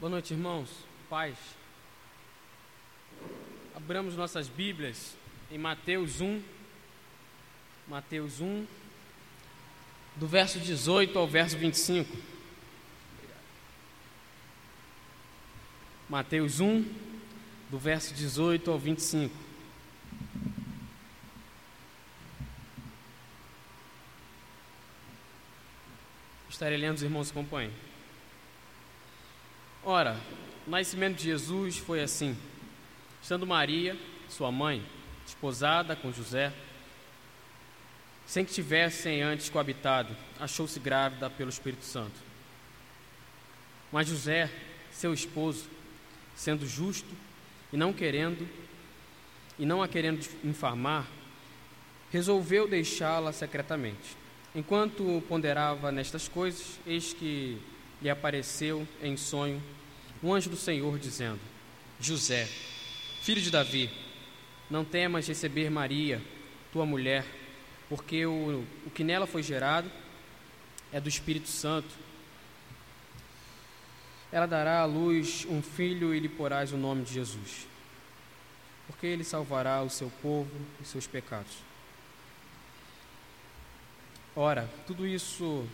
Boa 0.00 0.10
noite, 0.10 0.32
irmãos. 0.32 0.70
Paz. 1.10 1.36
Abramos 3.74 4.14
nossas 4.14 4.48
Bíblias 4.48 5.16
em 5.50 5.58
Mateus 5.58 6.20
1. 6.20 6.40
Mateus 7.88 8.40
1, 8.40 8.64
do 10.14 10.28
verso 10.28 10.60
18 10.60 11.18
ao 11.18 11.26
verso 11.26 11.58
25. 11.58 12.16
Mateus 16.08 16.60
1, 16.60 16.84
do 17.68 17.76
verso 17.76 18.14
18 18.14 18.70
ao 18.70 18.78
25. 18.78 19.34
Estarei 26.48 26.78
lendo, 26.78 26.94
os 26.94 27.02
irmãos 27.02 27.32
acompanhem. 27.32 27.87
Ora, 29.90 30.20
o 30.66 30.70
nascimento 30.70 31.16
de 31.16 31.24
Jesus 31.24 31.78
foi 31.78 32.02
assim: 32.02 32.36
estando 33.22 33.46
Maria, 33.46 33.96
sua 34.28 34.52
mãe, 34.52 34.84
esposada 35.26 35.96
com 35.96 36.12
José, 36.12 36.52
sem 38.26 38.44
que 38.44 38.52
tivessem 38.52 39.22
antes 39.22 39.48
coabitado, 39.48 40.14
achou-se 40.38 40.78
grávida 40.78 41.30
pelo 41.30 41.48
Espírito 41.48 41.86
Santo. 41.86 42.12
Mas 43.90 44.08
José, 44.08 44.50
seu 44.92 45.14
esposo, 45.14 45.64
sendo 46.36 46.66
justo 46.66 47.08
e 47.72 47.76
não 47.78 47.90
querendo 47.90 48.46
e 49.58 49.64
não 49.64 49.82
a 49.82 49.88
querendo 49.88 50.22
infamar, 50.44 51.06
resolveu 52.12 52.68
deixá-la 52.68 53.32
secretamente. 53.32 54.18
Enquanto 54.54 55.24
ponderava 55.26 55.90
nestas 55.90 56.28
coisas, 56.28 56.78
eis 56.86 57.14
que 57.14 57.58
lhe 58.02 58.10
apareceu 58.10 58.86
em 59.02 59.16
sonho 59.16 59.62
um 60.22 60.34
anjo 60.34 60.50
do 60.50 60.56
Senhor 60.56 60.98
dizendo: 60.98 61.40
José, 62.00 62.46
filho 63.22 63.40
de 63.40 63.50
Davi, 63.50 63.90
não 64.70 64.84
temas 64.84 65.26
receber 65.26 65.70
Maria, 65.70 66.22
tua 66.72 66.84
mulher, 66.84 67.24
porque 67.88 68.26
o, 68.26 68.64
o 68.86 68.90
que 68.90 69.04
nela 69.04 69.26
foi 69.26 69.42
gerado 69.42 69.90
é 70.92 71.00
do 71.00 71.08
Espírito 71.08 71.48
Santo. 71.48 71.88
Ela 74.30 74.46
dará 74.46 74.80
à 74.80 74.84
luz 74.84 75.46
um 75.48 75.62
filho 75.62 76.14
e 76.14 76.20
lhe 76.20 76.28
porás 76.28 76.72
o 76.72 76.76
nome 76.76 77.04
de 77.04 77.14
Jesus, 77.14 77.66
porque 78.86 79.06
ele 79.06 79.24
salvará 79.24 79.82
o 79.82 79.88
seu 79.88 80.10
povo 80.20 80.50
e 80.82 80.84
seus 80.84 81.06
pecados. 81.06 81.68
Ora, 84.36 84.68
tudo 84.86 85.06
isso 85.06 85.66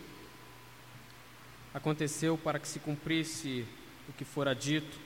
aconteceu 1.75 2.39
para 2.39 2.59
que 2.61 2.69
se 2.69 2.79
cumprisse 2.79 3.67
o 4.09 4.13
que 4.13 4.25
fora 4.25 4.55
dito 4.55 4.99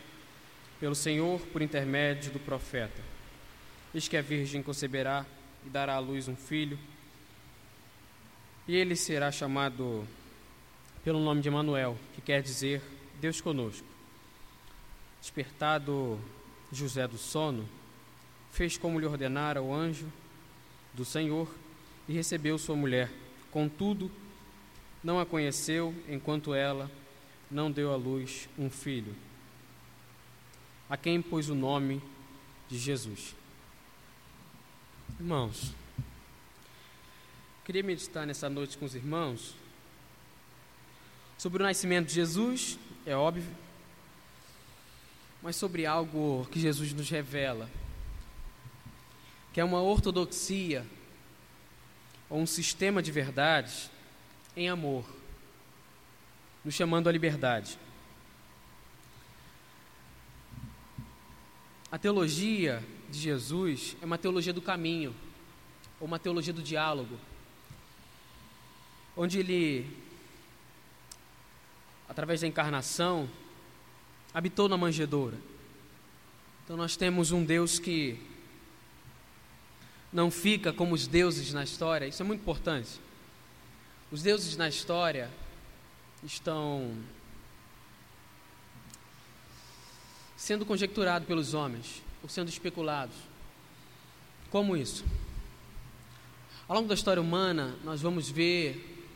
pelo 0.81 0.95
Senhor 0.95 1.41
por 1.53 1.63
intermédio 1.63 2.33
do 2.33 2.39
profeta. 2.39 3.01
Eis 3.95 4.07
que 4.07 4.17
a 4.17 4.23
Virgem 4.23 4.63
conceberá 4.63 5.25
e 5.67 5.69
dará 5.69 5.95
à 5.95 5.99
luz 5.99 6.29
um 6.29 6.37
filho, 6.37 6.79
e 8.67 8.77
ele 8.77 8.95
será 8.95 9.33
chamado 9.33 10.07
pelo 11.03 11.21
nome 11.21 11.41
de 11.41 11.49
Emanuel, 11.49 11.97
que 12.15 12.21
quer 12.21 12.43
dizer 12.43 12.83
Deus 13.21 13.41
conosco. 13.41 13.87
Despertado 15.21 16.21
José 16.71 17.09
do 17.09 17.17
sono, 17.17 17.67
fez 18.53 18.77
como 18.77 19.01
lhe 19.01 19.07
ordenara 19.07 19.63
o 19.63 19.75
anjo 19.75 20.07
do 20.93 21.05
Senhor 21.05 21.49
e 22.07 22.13
recebeu 22.13 22.59
sua 22.59 22.77
mulher. 22.77 23.11
Contudo, 23.51 24.11
não 25.03 25.19
a 25.19 25.25
conheceu 25.25 25.95
enquanto 26.09 26.55
ela 26.55 26.91
não 27.51 27.71
deu 27.71 27.93
à 27.93 27.97
luz 27.97 28.49
um 28.59 28.69
filho, 28.71 29.15
a 30.89 30.97
quem 30.97 31.21
pôs 31.23 31.49
o 31.49 31.55
nome 31.55 32.03
de 32.69 32.79
Jesus. 32.79 33.35
Irmãos, 35.19 35.75
queria 37.65 37.83
meditar 37.83 38.27
nessa 38.27 38.49
noite 38.49 38.77
com 38.79 38.85
os 38.85 38.95
irmãos 38.95 39.55
sobre 41.37 41.63
o 41.63 41.67
nascimento 41.67 42.09
de 42.09 42.15
Jesus, 42.15 42.79
é 43.07 43.15
óbvio, 43.15 43.45
mas 45.43 45.57
sobre 45.57 45.87
algo 45.87 46.47
que 46.51 46.61
Jesus 46.61 46.93
nos 46.93 47.09
revela, 47.09 47.71
que 49.53 49.61
é 49.61 49.65
uma 49.65 49.81
ortodoxia 49.81 50.85
ou 52.29 52.41
um 52.41 52.47
sistema 52.47 53.03
de 53.03 53.13
verdades 53.13 53.91
em 54.57 54.69
amor, 54.69 55.05
nos 56.69 56.75
chamando 56.75 57.09
à 57.09 57.13
liberdade. 57.13 57.79
A 61.91 61.97
teologia 61.97 62.85
de 63.09 63.19
Jesus 63.19 63.97
é 64.03 64.05
uma 64.05 64.19
teologia 64.19 64.53
do 64.53 64.61
caminho, 64.61 65.17
ou 65.99 66.07
uma 66.07 66.19
teologia 66.19 66.53
do 66.53 66.61
diálogo, 66.61 67.19
onde 69.17 69.39
ele, 69.39 69.91
através 72.07 72.43
da 72.43 72.47
encarnação, 72.47 73.31
habitou 74.35 74.69
na 74.69 74.77
manjedoura. 74.77 75.39
Então 76.65 76.77
nós 76.77 76.99
temos 76.99 77.33
um 77.33 77.47
Deus 77.47 77.79
que 77.79 78.21
não 80.13 80.31
fica 80.31 80.71
como 80.71 80.95
os 80.95 81.07
deuses 81.07 81.51
na 81.51 81.65
história, 81.65 82.07
isso 82.07 82.23
é 82.23 82.27
muito 82.27 82.43
importante. 82.43 83.01
Os 84.13 84.23
deuses 84.23 84.55
na 84.55 84.69
história 84.69 85.31
estão 86.25 86.97
sendo 90.37 90.65
conjecturados 90.65 91.27
pelos 91.27 91.55
homens, 91.55 92.03
ou 92.23 92.29
sendo 92.29 92.49
especulados. 92.49 93.15
Como 94.51 94.77
isso? 94.77 95.05
Ao 96.67 96.77
longo 96.77 96.89
da 96.89 96.95
história 96.95 97.21
humana, 97.21 97.77
nós 97.85 98.01
vamos 98.01 98.31
ver 98.31 99.07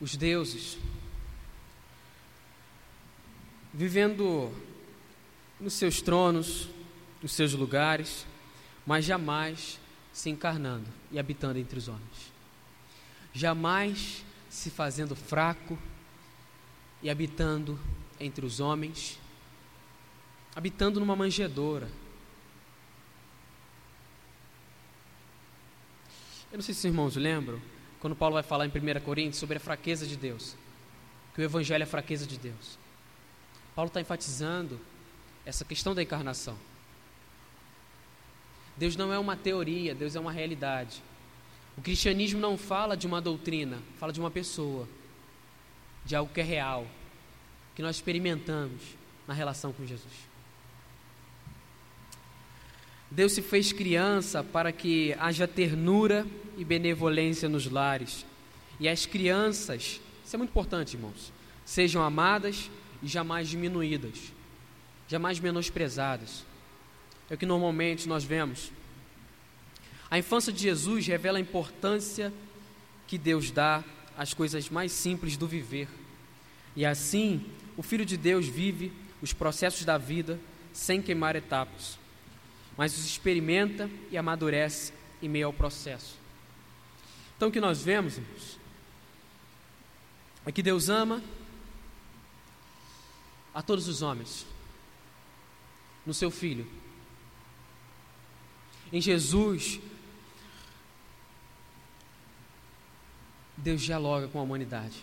os 0.00 0.16
deuses 0.16 0.78
vivendo 3.72 4.52
nos 5.60 5.74
seus 5.74 6.00
tronos, 6.00 6.68
nos 7.22 7.32
seus 7.32 7.54
lugares, 7.54 8.26
mas 8.86 9.04
jamais 9.04 9.80
se 10.12 10.30
encarnando 10.30 10.86
e 11.10 11.18
habitando 11.18 11.58
entre 11.58 11.78
os 11.78 11.88
homens 11.88 12.34
jamais 13.34 14.23
se 14.54 14.70
fazendo 14.70 15.16
fraco 15.16 15.76
e 17.02 17.10
habitando 17.10 17.78
entre 18.20 18.46
os 18.46 18.60
homens, 18.60 19.18
habitando 20.54 21.00
numa 21.00 21.16
manjedoura. 21.16 21.90
Eu 26.52 26.58
não 26.58 26.62
sei 26.62 26.72
se 26.72 26.78
os 26.78 26.84
irmãos 26.84 27.16
lembram, 27.16 27.60
quando 27.98 28.14
Paulo 28.14 28.34
vai 28.34 28.44
falar 28.44 28.64
em 28.64 28.68
1 28.68 29.00
Coríntios 29.00 29.38
sobre 29.38 29.56
a 29.56 29.60
fraqueza 29.60 30.06
de 30.06 30.16
Deus, 30.16 30.54
que 31.34 31.40
o 31.40 31.44
Evangelho 31.44 31.82
é 31.82 31.84
a 31.84 31.88
fraqueza 31.88 32.24
de 32.24 32.38
Deus. 32.38 32.78
Paulo 33.74 33.88
está 33.88 34.00
enfatizando 34.00 34.80
essa 35.44 35.64
questão 35.64 35.96
da 35.96 36.02
encarnação. 36.02 36.56
Deus 38.76 38.94
não 38.94 39.12
é 39.12 39.18
uma 39.18 39.36
teoria, 39.36 39.96
Deus 39.96 40.14
é 40.14 40.20
uma 40.20 40.30
realidade. 40.30 41.02
O 41.76 41.82
cristianismo 41.82 42.40
não 42.40 42.56
fala 42.56 42.96
de 42.96 43.06
uma 43.06 43.20
doutrina, 43.20 43.78
fala 43.98 44.12
de 44.12 44.20
uma 44.20 44.30
pessoa, 44.30 44.88
de 46.04 46.14
algo 46.14 46.32
que 46.32 46.40
é 46.40 46.44
real, 46.44 46.86
que 47.74 47.82
nós 47.82 47.96
experimentamos 47.96 48.82
na 49.26 49.34
relação 49.34 49.72
com 49.72 49.84
Jesus. 49.84 50.12
Deus 53.10 53.32
se 53.32 53.42
fez 53.42 53.72
criança 53.72 54.42
para 54.42 54.72
que 54.72 55.14
haja 55.18 55.46
ternura 55.46 56.26
e 56.56 56.64
benevolência 56.64 57.48
nos 57.48 57.66
lares. 57.66 58.26
E 58.80 58.88
as 58.88 59.06
crianças, 59.06 60.00
isso 60.24 60.34
é 60.34 60.36
muito 60.36 60.50
importante, 60.50 60.94
irmãos, 60.94 61.32
sejam 61.64 62.02
amadas 62.02 62.70
e 63.02 63.06
jamais 63.06 63.48
diminuídas, 63.48 64.32
jamais 65.08 65.38
menosprezadas. 65.38 66.44
É 67.30 67.34
o 67.34 67.38
que 67.38 67.46
normalmente 67.46 68.08
nós 68.08 68.24
vemos 68.24 68.70
a 70.14 70.18
infância 70.18 70.52
de 70.52 70.62
Jesus 70.62 71.08
revela 71.08 71.38
a 71.38 71.40
importância 71.40 72.32
que 73.04 73.18
Deus 73.18 73.50
dá 73.50 73.82
às 74.16 74.32
coisas 74.32 74.70
mais 74.70 74.92
simples 74.92 75.36
do 75.36 75.44
viver. 75.44 75.88
E 76.76 76.86
assim, 76.86 77.44
o 77.76 77.82
Filho 77.82 78.06
de 78.06 78.16
Deus 78.16 78.46
vive 78.46 78.92
os 79.20 79.32
processos 79.32 79.84
da 79.84 79.98
vida 79.98 80.38
sem 80.72 81.02
queimar 81.02 81.34
etapas, 81.34 81.98
mas 82.76 82.96
os 82.96 83.04
experimenta 83.04 83.90
e 84.08 84.16
amadurece 84.16 84.92
em 85.20 85.28
meio 85.28 85.46
ao 85.46 85.52
processo. 85.52 86.16
Então, 87.36 87.48
o 87.48 87.50
que 87.50 87.60
nós 87.60 87.82
vemos, 87.82 88.16
irmãos, 88.16 88.60
é 90.46 90.52
que 90.52 90.62
Deus 90.62 90.88
ama 90.88 91.20
a 93.52 93.60
todos 93.60 93.88
os 93.88 94.00
homens, 94.00 94.46
no 96.06 96.14
seu 96.14 96.30
Filho. 96.30 96.68
Em 98.92 99.00
Jesus, 99.00 99.80
Deus 103.64 103.80
dialoga 103.80 104.28
com 104.28 104.38
a 104.38 104.42
humanidade. 104.42 105.02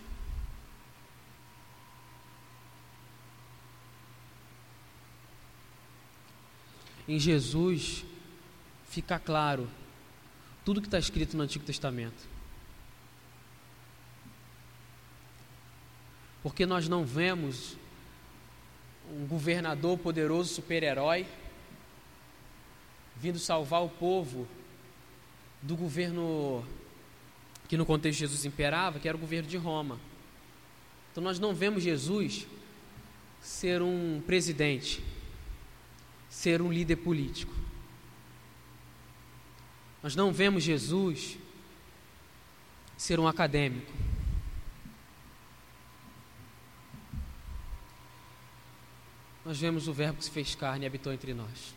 Em 7.07 7.17
Jesus 7.17 8.05
fica 8.87 9.17
claro 9.17 9.67
tudo 10.63 10.79
que 10.79 10.85
está 10.85 10.99
escrito 10.99 11.35
no 11.35 11.41
Antigo 11.41 11.65
Testamento. 11.65 12.29
Porque 16.43 16.63
nós 16.63 16.87
não 16.87 17.03
vemos 17.03 17.75
um 19.09 19.25
governador 19.25 19.97
poderoso, 19.97 20.53
super-herói, 20.53 21.25
vindo 23.17 23.39
salvar 23.39 23.81
o 23.81 23.89
povo 23.89 24.47
do 25.63 25.75
governo 25.75 26.63
que 27.71 27.77
no 27.77 27.85
contexto 27.85 28.17
de 28.17 28.25
Jesus 28.25 28.43
imperava, 28.43 28.99
que 28.99 29.07
era 29.07 29.15
o 29.15 29.19
governo 29.19 29.47
de 29.47 29.55
Roma. 29.55 29.97
Então 31.09 31.23
nós 31.23 31.39
não 31.39 31.55
vemos 31.55 31.81
Jesus 31.81 32.45
ser 33.39 33.81
um 33.81 34.21
presidente, 34.27 35.01
ser 36.29 36.61
um 36.61 36.69
líder 36.69 36.97
político. 36.97 37.55
Nós 40.03 40.17
não 40.17 40.33
vemos 40.33 40.65
Jesus 40.65 41.37
ser 42.97 43.21
um 43.21 43.25
acadêmico. 43.25 43.93
Nós 49.45 49.57
vemos 49.57 49.87
o 49.87 49.93
Verbo 49.93 50.17
que 50.17 50.25
se 50.25 50.31
fez 50.31 50.55
carne 50.55 50.83
e 50.83 50.87
habitou 50.87 51.13
entre 51.13 51.33
nós. 51.33 51.73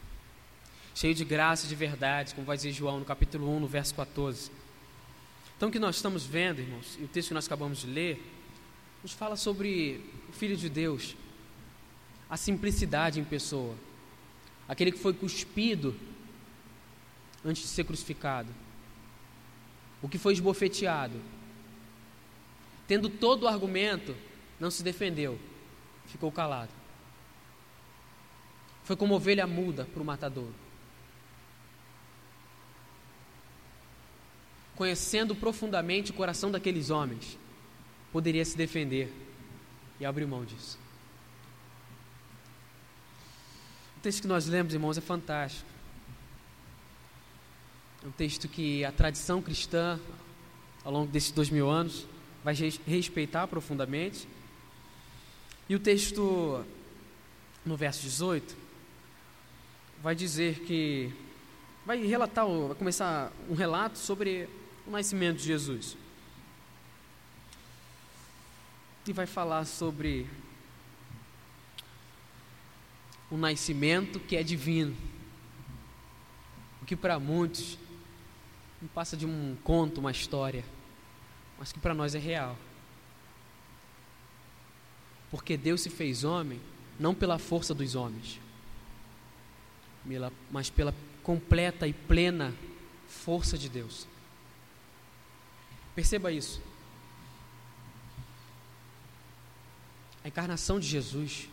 Cheio 0.92 1.14
de 1.14 1.24
graça 1.24 1.66
e 1.66 1.68
de 1.68 1.76
verdade, 1.76 2.34
como 2.34 2.44
vai 2.44 2.56
dizer 2.56 2.72
João 2.72 2.98
no 2.98 3.04
capítulo 3.04 3.48
1, 3.48 3.60
no 3.60 3.68
verso 3.68 3.94
14. 3.94 4.63
Então, 5.56 5.68
o 5.68 5.72
que 5.72 5.78
nós 5.78 5.96
estamos 5.96 6.26
vendo, 6.26 6.60
irmãos, 6.60 6.98
e 7.00 7.04
o 7.04 7.08
texto 7.08 7.28
que 7.28 7.34
nós 7.34 7.46
acabamos 7.46 7.78
de 7.78 7.86
ler, 7.86 8.22
nos 9.02 9.12
fala 9.12 9.36
sobre 9.36 10.00
o 10.28 10.32
Filho 10.32 10.56
de 10.56 10.68
Deus, 10.68 11.14
a 12.28 12.36
simplicidade 12.36 13.20
em 13.20 13.24
pessoa, 13.24 13.74
aquele 14.68 14.90
que 14.90 14.98
foi 14.98 15.12
cuspido 15.12 15.94
antes 17.44 17.62
de 17.62 17.68
ser 17.68 17.84
crucificado, 17.84 18.48
o 20.02 20.08
que 20.08 20.18
foi 20.18 20.32
esbofeteado, 20.32 21.20
tendo 22.88 23.08
todo 23.08 23.44
o 23.44 23.48
argumento, 23.48 24.16
não 24.58 24.70
se 24.70 24.82
defendeu, 24.82 25.38
ficou 26.06 26.32
calado. 26.32 26.72
Foi 28.84 28.96
como 28.96 29.14
ovelha 29.14 29.46
muda 29.46 29.86
para 29.86 30.02
o 30.02 30.04
matador. 30.04 30.48
Conhecendo 34.76 35.34
profundamente 35.34 36.10
o 36.10 36.14
coração 36.14 36.50
daqueles 36.50 36.90
homens, 36.90 37.38
poderia 38.12 38.44
se 38.44 38.56
defender 38.56 39.12
e 40.00 40.04
abrir 40.04 40.26
mão 40.26 40.44
disso. 40.44 40.78
O 43.96 44.00
texto 44.00 44.22
que 44.22 44.28
nós 44.28 44.46
lemos, 44.46 44.74
irmãos, 44.74 44.98
é 44.98 45.00
fantástico. 45.00 45.68
É 48.04 48.08
um 48.08 48.12
texto 48.12 48.48
que 48.48 48.84
a 48.84 48.92
tradição 48.92 49.40
cristã, 49.40 49.98
ao 50.84 50.92
longo 50.92 51.10
desses 51.10 51.30
dois 51.30 51.48
mil 51.48 51.70
anos, 51.70 52.06
vai 52.42 52.54
respeitar 52.86 53.46
profundamente. 53.46 54.28
E 55.68 55.74
o 55.74 55.80
texto, 55.80 56.62
no 57.64 57.76
verso 57.76 58.02
18, 58.02 58.54
vai 60.02 60.14
dizer 60.14 60.60
que. 60.60 61.10
Vai 61.86 62.04
relatar, 62.04 62.46
vai 62.46 62.74
começar 62.74 63.32
um 63.48 63.54
relato 63.54 63.98
sobre 63.98 64.48
o 64.86 64.90
nascimento 64.90 65.38
de 65.38 65.44
Jesus 65.44 65.96
e 69.06 69.12
vai 69.12 69.26
falar 69.26 69.64
sobre 69.66 70.26
o 73.30 73.36
nascimento 73.36 74.18
que 74.18 74.36
é 74.36 74.42
divino. 74.42 74.96
O 76.80 76.86
que 76.86 76.96
para 76.96 77.18
muitos 77.18 77.78
não 78.80 78.88
passa 78.88 79.16
de 79.16 79.26
um 79.26 79.56
conto, 79.62 80.00
uma 80.00 80.10
história, 80.10 80.64
mas 81.58 81.72
que 81.72 81.78
para 81.78 81.94
nós 81.94 82.14
é 82.14 82.18
real. 82.18 82.56
Porque 85.30 85.56
Deus 85.56 85.80
se 85.82 85.90
fez 85.90 86.24
homem 86.24 86.60
não 86.98 87.14
pela 87.14 87.38
força 87.38 87.74
dos 87.74 87.94
homens, 87.94 88.40
mas 90.50 90.70
pela 90.70 90.94
completa 91.22 91.88
e 91.88 91.92
plena 91.92 92.54
força 93.06 93.58
de 93.58 93.68
Deus. 93.68 94.06
Perceba 95.94 96.32
isso. 96.32 96.60
a 100.24 100.28
encarnação 100.28 100.80
de 100.80 100.88
Jesus. 100.88 101.48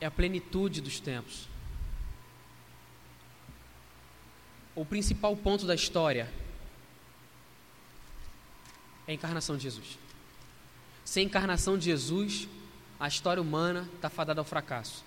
É 0.00 0.06
a 0.06 0.10
plenitude 0.10 0.80
dos 0.80 0.98
tempos. 0.98 1.48
O 4.74 4.84
principal 4.84 5.34
ponto 5.36 5.64
da 5.64 5.74
história 5.74 6.30
é 9.06 9.12
a 9.12 9.14
encarnação 9.14 9.56
de 9.56 9.62
Jesus. 9.62 9.96
Sem 11.04 11.22
a 11.22 11.26
encarnação 11.26 11.78
de 11.78 11.84
Jesus, 11.84 12.48
a 12.98 13.06
história 13.06 13.40
humana 13.40 13.88
está 13.94 14.10
fadada 14.10 14.40
ao 14.40 14.44
fracasso. 14.44 15.04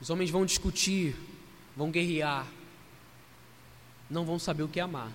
Os 0.00 0.08
homens 0.08 0.30
vão 0.30 0.46
discutir, 0.46 1.14
vão 1.76 1.90
guerrear, 1.90 2.46
não 4.08 4.24
vão 4.24 4.38
saber 4.38 4.62
o 4.62 4.68
que 4.68 4.80
é 4.80 4.82
amar. 4.82 5.12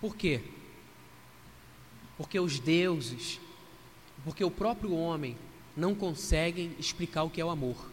Por 0.00 0.16
quê? 0.16 0.42
Porque 2.16 2.38
os 2.38 2.58
deuses, 2.58 3.40
porque 4.24 4.44
o 4.44 4.50
próprio 4.50 4.92
homem 4.92 5.36
não 5.76 5.94
conseguem 5.94 6.74
explicar 6.78 7.22
o 7.22 7.30
que 7.30 7.40
é 7.40 7.44
o 7.44 7.50
amor. 7.50 7.90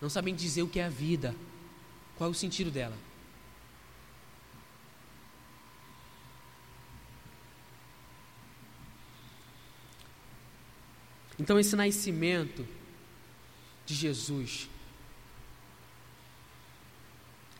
Não 0.00 0.10
sabem 0.10 0.34
dizer 0.34 0.62
o 0.62 0.68
que 0.68 0.78
é 0.78 0.84
a 0.84 0.90
vida, 0.90 1.34
qual 2.16 2.28
é 2.28 2.30
o 2.30 2.34
sentido 2.34 2.70
dela. 2.70 2.96
Então, 11.42 11.58
esse 11.58 11.74
nascimento 11.74 12.64
de 13.84 13.96
Jesus 13.96 14.68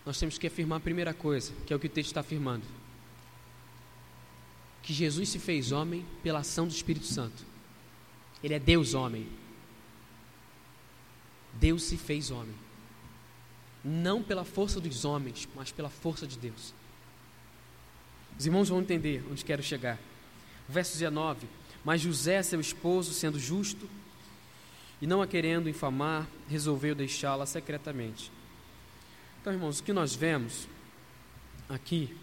nós 0.07 0.17
temos 0.21 0.39
que 0.39 0.47
afirmar 0.47 0.77
a 0.77 0.81
primeira 0.81 1.13
coisa, 1.13 1.53
que 1.67 1.73
é 1.73 1.77
o 1.77 1.81
que 1.81 1.89
o 1.89 1.91
texto 1.91 2.11
está 2.11 2.21
afirmando: 2.21 2.65
que 4.85 4.93
Jesus 4.93 5.31
se 5.31 5.41
fez 5.41 5.73
homem 5.73 6.07
pela 6.23 6.39
ação 6.39 6.65
do 6.65 6.73
Espírito 6.73 7.07
Santo. 7.07 7.45
Ele 8.41 8.55
é 8.55 8.61
Deus 8.61 8.95
homem. 8.95 9.27
Deus 11.55 11.83
se 11.83 11.97
fez 11.97 12.31
homem. 12.31 12.55
Não 13.83 14.23
pela 14.23 14.45
força 14.45 14.81
dos 14.81 15.05
homens, 15.05 15.49
mas 15.57 15.73
pela 15.73 15.91
força 15.91 16.25
de 16.25 16.39
Deus. 16.39 16.73
Os 18.39 18.47
irmãos 18.47 18.69
vão 18.69 18.81
entender 18.81 19.25
onde 19.29 19.45
quero 19.45 19.61
chegar. 19.61 19.99
Verso 20.69 20.93
19: 20.93 21.49
Mas 21.85 22.01
José, 22.01 22.43
seu 22.43 22.61
esposo, 22.61 23.13
sendo 23.13 23.39
justo 23.39 23.89
e 25.01 25.07
não 25.07 25.21
a 25.21 25.27
querendo 25.27 25.69
infamar, 25.69 26.29
resolveu 26.49 26.95
deixá-la 26.95 27.45
secretamente. 27.45 28.31
Então, 29.41 29.53
irmãos, 29.53 29.81
o 29.81 29.83
que 29.83 29.93
nós 29.93 30.15
vemos 30.15 30.69
aqui, 31.69 32.17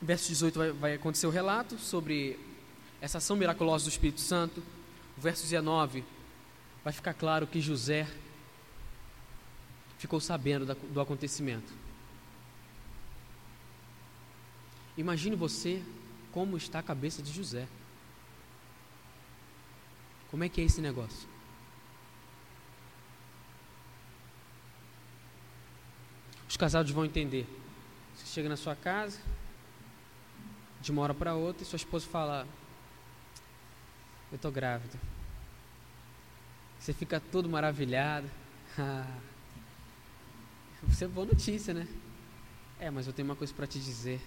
verso 0.00 0.28
18 0.28 0.58
vai, 0.58 0.72
vai 0.72 0.94
acontecer 0.94 1.26
o 1.26 1.30
relato 1.30 1.78
sobre 1.78 2.38
essa 3.00 3.18
ação 3.18 3.36
miraculosa 3.36 3.84
do 3.84 3.90
Espírito 3.90 4.20
Santo. 4.20 4.62
O 5.16 5.20
verso 5.20 5.42
19 5.44 6.04
vai 6.82 6.92
ficar 6.92 7.14
claro 7.14 7.46
que 7.46 7.60
José 7.60 8.06
ficou 9.96 10.20
sabendo 10.20 10.66
da, 10.66 10.74
do 10.74 11.00
acontecimento. 11.00 11.72
Imagine 14.98 15.34
você 15.34 15.82
como 16.34 16.56
está 16.56 16.80
a 16.80 16.82
cabeça 16.82 17.22
de 17.22 17.32
José. 17.32 17.68
Como 20.32 20.42
é 20.42 20.48
que 20.48 20.60
é 20.60 20.64
esse 20.64 20.80
negócio? 20.80 21.28
Os 26.48 26.56
casados 26.56 26.90
vão 26.90 27.04
entender. 27.04 27.46
Você 28.16 28.26
chega 28.26 28.48
na 28.48 28.56
sua 28.56 28.74
casa, 28.74 29.20
de 30.80 30.90
uma 30.90 31.02
hora 31.02 31.14
para 31.14 31.34
outra, 31.34 31.62
e 31.62 31.66
sua 31.66 31.76
esposa 31.76 32.04
fala: 32.08 32.48
Eu 34.32 34.36
estou 34.36 34.50
grávida. 34.50 34.98
Você 36.80 36.92
fica 36.92 37.20
todo 37.20 37.48
maravilhado. 37.48 38.28
Isso 40.90 41.04
é 41.04 41.06
boa 41.06 41.28
notícia, 41.28 41.72
né? 41.72 41.86
É, 42.80 42.90
mas 42.90 43.06
eu 43.06 43.12
tenho 43.12 43.28
uma 43.28 43.36
coisa 43.36 43.54
para 43.54 43.68
te 43.68 43.78
dizer. 43.78 44.20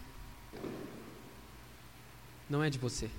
Não 2.50 2.63
é 2.63 2.70
de 2.70 2.77
você. 2.77 3.10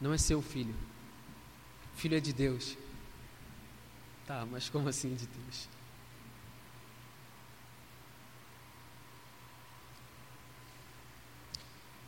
Não 0.00 0.12
é 0.12 0.18
seu 0.18 0.42
filho 0.42 0.74
filho 1.96 2.16
é 2.16 2.20
de 2.20 2.32
Deus. 2.32 2.76
Tá, 4.26 4.46
mas 4.46 4.68
como 4.68 4.88
assim 4.88 5.14
de 5.14 5.26
Deus? 5.26 5.68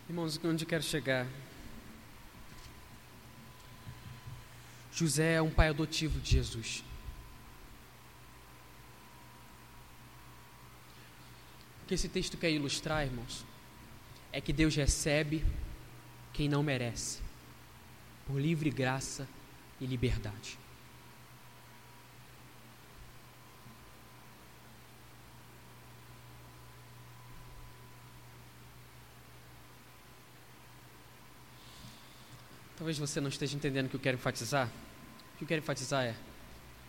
Irmãos, 0.08 0.38
onde 0.44 0.64
quero 0.64 0.82
chegar? 0.82 1.26
José 4.92 5.34
é 5.34 5.42
um 5.42 5.50
pai 5.50 5.68
adotivo 5.68 6.20
de 6.20 6.30
Jesus. 6.30 6.84
Que 11.88 11.94
esse 11.94 12.08
texto 12.08 12.36
quer 12.36 12.50
ilustrar, 12.50 13.06
irmãos, 13.06 13.44
é 14.30 14.42
que 14.42 14.52
Deus 14.52 14.76
recebe 14.76 15.42
quem 16.34 16.46
não 16.46 16.62
merece, 16.62 17.20
por 18.26 18.38
livre 18.38 18.70
graça 18.70 19.26
e 19.80 19.86
liberdade. 19.86 20.58
Talvez 32.76 32.98
você 32.98 33.20
não 33.20 33.28
esteja 33.28 33.56
entendendo 33.56 33.86
o 33.86 33.88
que 33.88 33.96
eu 33.96 34.00
quero 34.00 34.16
enfatizar. 34.18 34.68
O 35.34 35.38
que 35.38 35.44
eu 35.44 35.48
quero 35.48 35.62
enfatizar 35.62 36.04
é: 36.04 36.14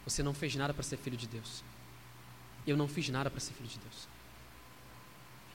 você 0.06 0.22
não 0.22 0.34
fez 0.34 0.56
nada 0.56 0.74
para 0.74 0.84
ser 0.84 0.98
filho 0.98 1.18
de 1.18 1.26
Deus. 1.26 1.64
Eu 2.68 2.76
não 2.78 2.88
fiz 2.88 3.10
nada 3.10 3.30
para 3.30 3.40
ser 3.40 3.54
filho 3.54 3.70
de 3.70 3.80
Deus. 3.80 4.19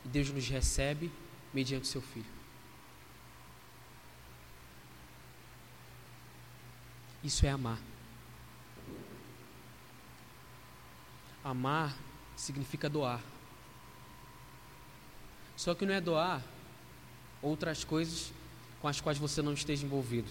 E 0.05 0.09
Deus 0.09 0.31
nos 0.31 0.49
recebe 0.49 1.11
mediante 1.53 1.85
o 1.85 1.87
seu 1.87 2.03
filho. 2.03 2.27
Isso 7.23 7.47
é 7.47 7.51
amar. 7.51 7.79
Amar 11.43 11.97
significa 12.37 12.89
doar. 12.89 13.21
Só 15.57 15.75
que 15.75 15.87
não 15.87 15.95
é 15.95 16.01
doar 16.01 16.43
outras 17.41 17.85
coisas 17.85 18.33
com 18.81 18.89
as 18.89 19.01
quais 19.01 19.19
você 19.19 19.41
não 19.41 19.55
esteja 19.55 19.87
envolvido. 19.87 20.31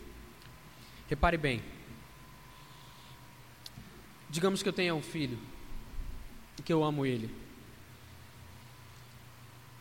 Repare 1.10 1.38
bem. 1.38 1.64
Digamos 4.30 4.62
que 4.62 4.70
eu 4.70 4.74
tenha 4.74 4.94
um 4.94 5.02
filho 5.02 5.40
e 6.60 6.62
que 6.62 6.74
eu 6.74 6.84
amo 6.84 7.06
ele. 7.06 7.43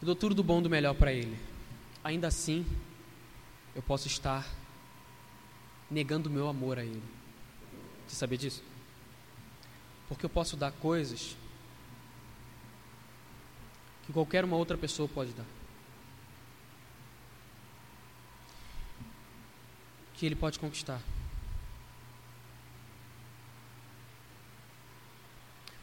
Eu 0.03 0.07
dou 0.07 0.17
tudo 0.17 0.35
do 0.35 0.43
bom 0.43 0.61
do 0.61 0.69
melhor 0.69 0.95
para 0.95 1.13
ele. 1.13 1.39
Ainda 2.03 2.27
assim, 2.27 2.67
eu 3.73 3.81
posso 3.81 4.09
estar 4.09 4.45
negando 5.89 6.29
o 6.29 6.33
meu 6.33 6.49
amor 6.49 6.77
a 6.77 6.85
ele. 6.85 7.03
Você 8.07 8.17
sabia 8.17 8.37
disso? 8.37 8.65
Porque 10.09 10.27
eu 10.27 10.31
posso 10.31 10.57
dar 10.57 10.73
coisas 10.73 11.37
que 14.05 14.13
qualquer 14.13 14.45
uma 14.45 14.57
outra 14.57 14.77
pessoa 14.77 15.09
pode 15.09 15.33
dar. 15.33 15.47
que 20.23 20.27
ele 20.27 20.37
pode 20.37 20.57
conquistar. 20.57 21.01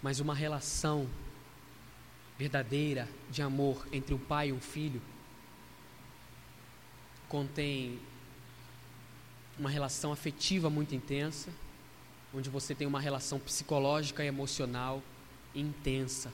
Mas 0.02 0.22
uma 0.22 0.34
relação 0.34 1.10
verdadeira 2.40 3.06
de 3.30 3.42
amor 3.42 3.86
entre 3.92 4.14
um 4.14 4.18
pai 4.18 4.48
e 4.48 4.54
um 4.54 4.62
filho 4.62 5.02
contém 7.28 8.00
uma 9.58 9.70
relação 9.70 10.14
afetiva 10.14 10.70
muito 10.70 10.96
intensa, 10.96 11.52
onde 12.34 12.50
você 12.50 12.74
tem 12.74 12.88
uma 12.88 13.02
relação 13.02 13.38
psicológica 13.40 14.24
e 14.24 14.28
emocional 14.28 15.04
intensa, 15.54 16.32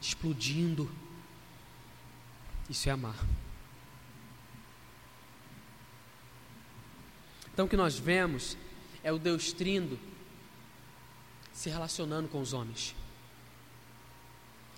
explodindo. 0.00 0.90
Isso 2.68 2.88
é 2.88 2.92
amar. 2.92 3.26
Então 7.52 7.66
o 7.66 7.68
que 7.68 7.76
nós 7.76 7.98
vemos 7.98 8.56
é 9.02 9.12
o 9.12 9.18
Deus 9.18 9.52
Trindo 9.52 10.00
se 11.52 11.68
relacionando 11.68 12.26
com 12.26 12.40
os 12.40 12.54
homens, 12.54 12.96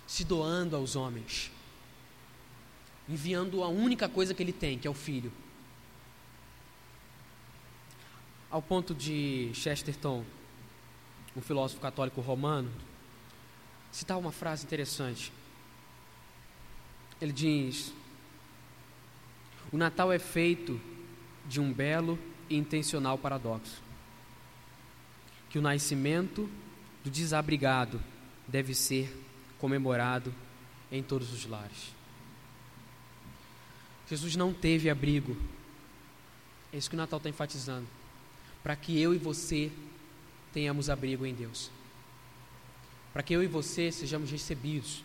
se 0.07 0.23
doando 0.23 0.75
aos 0.75 0.95
homens, 0.95 1.51
enviando 3.07 3.61
a 3.61 3.67
única 3.67 4.07
coisa 4.07 4.33
que 4.33 4.41
ele 4.41 4.53
tem, 4.53 4.79
que 4.79 4.87
é 4.87 4.89
o 4.89 4.93
filho. 4.93 5.31
Ao 8.49 8.61
ponto 8.61 8.95
de 8.95 9.51
Chesterton, 9.53 10.23
um 11.35 11.41
filósofo 11.41 11.81
católico 11.81 12.21
romano, 12.21 12.71
citar 13.91 14.17
uma 14.17 14.31
frase 14.31 14.65
interessante. 14.65 15.31
Ele 17.19 17.33
diz: 17.33 17.93
O 19.71 19.77
Natal 19.77 20.13
é 20.13 20.19
feito 20.19 20.79
de 21.45 21.59
um 21.59 21.73
belo 21.73 22.17
e 22.49 22.55
intencional 22.55 23.17
paradoxo. 23.17 23.81
Que 25.49 25.59
o 25.59 25.61
nascimento 25.61 26.49
do 27.03 27.09
desabrigado 27.09 28.01
deve 28.47 28.73
ser 28.73 29.26
comemorado 29.59 30.33
em 30.91 31.03
todos 31.03 31.31
os 31.33 31.45
lares. 31.45 31.91
Jesus 34.09 34.35
não 34.35 34.53
teve 34.53 34.89
abrigo. 34.89 35.35
É 36.71 36.77
isso 36.77 36.89
que 36.89 36.95
o 36.95 36.97
Natal 36.97 37.17
está 37.17 37.29
enfatizando. 37.29 37.87
Para 38.63 38.75
que 38.75 38.99
eu 38.99 39.13
e 39.13 39.17
você 39.17 39.71
tenhamos 40.53 40.89
abrigo 40.89 41.25
em 41.25 41.33
Deus. 41.33 41.69
Para 43.13 43.23
que 43.23 43.33
eu 43.33 43.43
e 43.43 43.47
você 43.47 43.91
sejamos 43.91 44.31
recebidos 44.31 45.03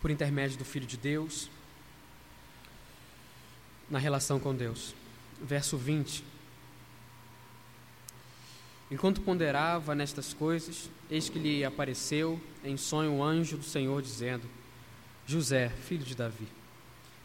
por 0.00 0.10
intermédio 0.10 0.58
do 0.58 0.64
Filho 0.64 0.86
de 0.86 0.96
Deus, 0.96 1.48
na 3.88 3.98
relação 3.98 4.38
com 4.38 4.54
Deus. 4.54 4.94
Verso 5.40 5.76
20. 5.76 6.22
Enquanto 8.90 9.20
ponderava 9.20 9.94
nestas 9.94 10.32
coisas, 10.32 10.90
eis 11.10 11.28
que 11.28 11.38
lhe 11.38 11.64
apareceu 11.64 12.40
em 12.64 12.76
sonho 12.76 13.14
o 13.14 13.22
anjo 13.22 13.56
do 13.56 13.64
Senhor, 13.64 14.00
dizendo: 14.00 14.48
José, 15.26 15.68
filho 15.68 16.04
de 16.04 16.14
Davi, 16.14 16.48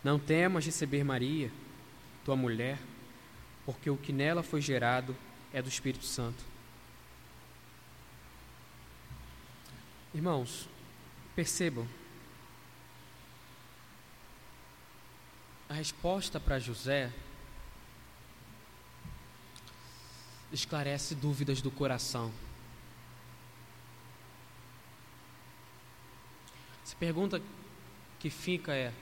não 0.03 0.17
temas 0.17 0.65
receber 0.65 1.03
Maria, 1.03 1.51
tua 2.25 2.35
mulher, 2.35 2.79
porque 3.65 3.89
o 3.89 3.97
que 3.97 4.11
nela 4.11 4.41
foi 4.41 4.61
gerado 4.61 5.15
é 5.53 5.61
do 5.61 5.69
Espírito 5.69 6.05
Santo. 6.05 6.43
Irmãos, 10.13 10.67
percebam, 11.35 11.87
A 15.71 15.73
resposta 15.73 16.37
para 16.37 16.59
José 16.59 17.09
esclarece 20.51 21.15
dúvidas 21.15 21.61
do 21.61 21.71
coração. 21.71 22.31
Se 26.83 26.95
pergunta 26.95 27.41
que 28.19 28.29
fica 28.29 28.73
é: 28.73 28.93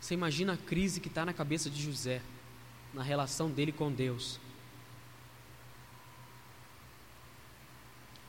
você 0.00 0.14
imagina 0.14 0.54
a 0.54 0.56
crise 0.56 1.00
que 1.00 1.08
está 1.08 1.24
na 1.24 1.32
cabeça 1.32 1.70
de 1.70 1.82
José, 1.82 2.20
na 2.92 3.02
relação 3.02 3.50
dele 3.50 3.72
com 3.72 3.92
Deus, 3.92 4.40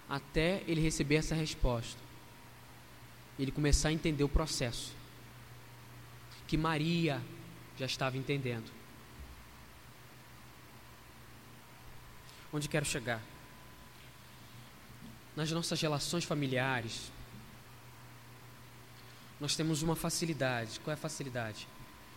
até 0.08 0.63
ele 0.67 0.81
receber 0.81 1.15
essa 1.15 1.36
resposta, 1.36 2.00
ele 3.38 3.51
começar 3.51 3.89
a 3.89 3.93
entender 3.93 4.24
o 4.24 4.29
processo 4.29 4.98
que 6.48 6.58
Maria 6.58 7.22
já 7.77 7.86
estava 7.86 8.17
entendendo. 8.17 8.79
Onde 12.51 12.68
quero 12.68 12.86
chegar? 12.86 13.22
Nas 15.36 15.51
nossas 15.51 15.79
relações 15.79 16.24
familiares, 16.24 17.12
nós 19.39 19.56
temos 19.56 19.82
uma 19.82 19.96
facilidade. 19.96 20.79
Qual 20.79 20.91
é 20.91 20.96
a 20.96 20.98
facilidade? 20.98 21.68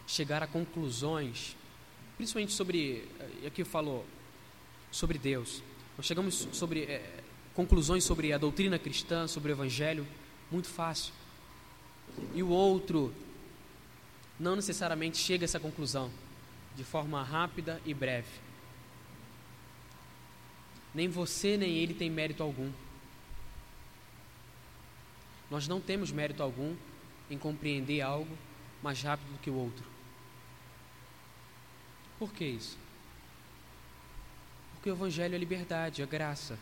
Chegar 0.07 0.43
a 0.43 0.47
conclusões, 0.47 1.57
principalmente 2.17 2.53
sobre, 2.53 3.09
eh, 3.21 3.47
aqui 3.47 3.63
falou, 3.63 4.05
sobre 4.91 5.19
Deus. 5.19 5.63
Nós 5.97 6.07
chegamos 6.07 6.49
sobre 6.53 6.85
é, 6.85 7.23
conclusões 7.55 8.03
sobre 8.03 8.33
a 8.33 8.39
doutrina 8.39 8.79
cristã, 8.79 9.27
sobre 9.29 9.53
o 9.53 9.55
Evangelho, 9.55 10.07
muito 10.51 10.69
fácil. 10.69 11.13
E 12.35 12.43
o 12.43 12.49
outro 12.49 13.15
não 14.41 14.57
necessariamente 14.57 15.19
chega 15.19 15.45
a 15.45 15.47
essa 15.47 15.61
conclusão 15.61 16.11
de 16.75 16.83
forma 16.83 17.23
rápida 17.23 17.81
e 17.85 17.95
breve. 17.95 18.52
Nem 20.95 21.09
você 21.09 21.57
nem 21.57 21.77
ele 21.77 21.95
tem 21.95 22.11
mérito 22.11 22.43
algum. 22.43 22.71
Nós 25.51 25.69
não 25.69 25.81
temos 25.81 26.11
mérito 26.11 26.43
algum 26.43 26.77
em 27.31 27.39
compreender 27.39 28.01
algo 28.01 28.37
mais 28.83 29.03
rápido 29.03 29.33
do 29.33 29.39
que 29.39 29.51
o 29.51 29.55
outro. 29.55 29.85
Por 32.19 32.33
que 32.33 32.45
isso? 32.45 32.79
Porque 34.75 34.91
o 34.91 34.95
Evangelho 34.95 35.35
é 35.35 35.39
liberdade, 35.39 36.03
é 36.03 36.07
graça. 36.07 36.59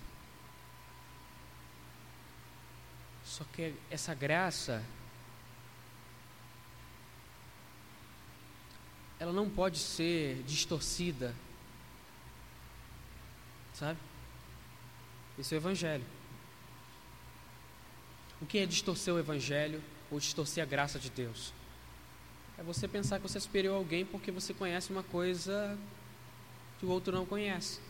Só 3.24 3.44
que 3.44 3.74
essa 3.90 4.12
graça, 4.12 4.84
ela 9.18 9.32
não 9.32 9.48
pode 9.48 9.78
ser 9.78 10.42
distorcida, 10.42 11.34
sabe? 13.72 13.98
Esse 15.40 15.54
é 15.54 15.56
o 15.56 15.60
Evangelho. 15.60 16.04
O 18.42 18.46
que 18.46 18.58
é 18.58 18.66
distorcer 18.66 19.14
o 19.14 19.18
Evangelho 19.18 19.82
ou 20.10 20.20
distorcer 20.20 20.62
a 20.62 20.66
graça 20.66 20.98
de 20.98 21.08
Deus? 21.08 21.54
É 22.58 22.62
você 22.62 22.86
pensar 22.86 23.16
que 23.18 23.22
você 23.26 23.38
é 23.38 23.40
superior 23.40 23.74
a 23.74 23.78
alguém 23.78 24.04
porque 24.04 24.30
você 24.30 24.52
conhece 24.52 24.92
uma 24.92 25.02
coisa 25.02 25.78
que 26.78 26.84
o 26.84 26.90
outro 26.90 27.10
não 27.10 27.24
conhece. 27.24 27.80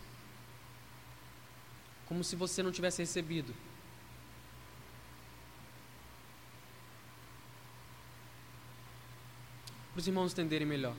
Como 2.06 2.22
se 2.22 2.36
você 2.36 2.62
não 2.62 2.70
tivesse 2.70 3.02
recebido. 3.02 3.52
Para 9.92 9.98
os 9.98 10.06
irmãos 10.06 10.32
entenderem 10.32 10.68
melhor. 10.68 10.94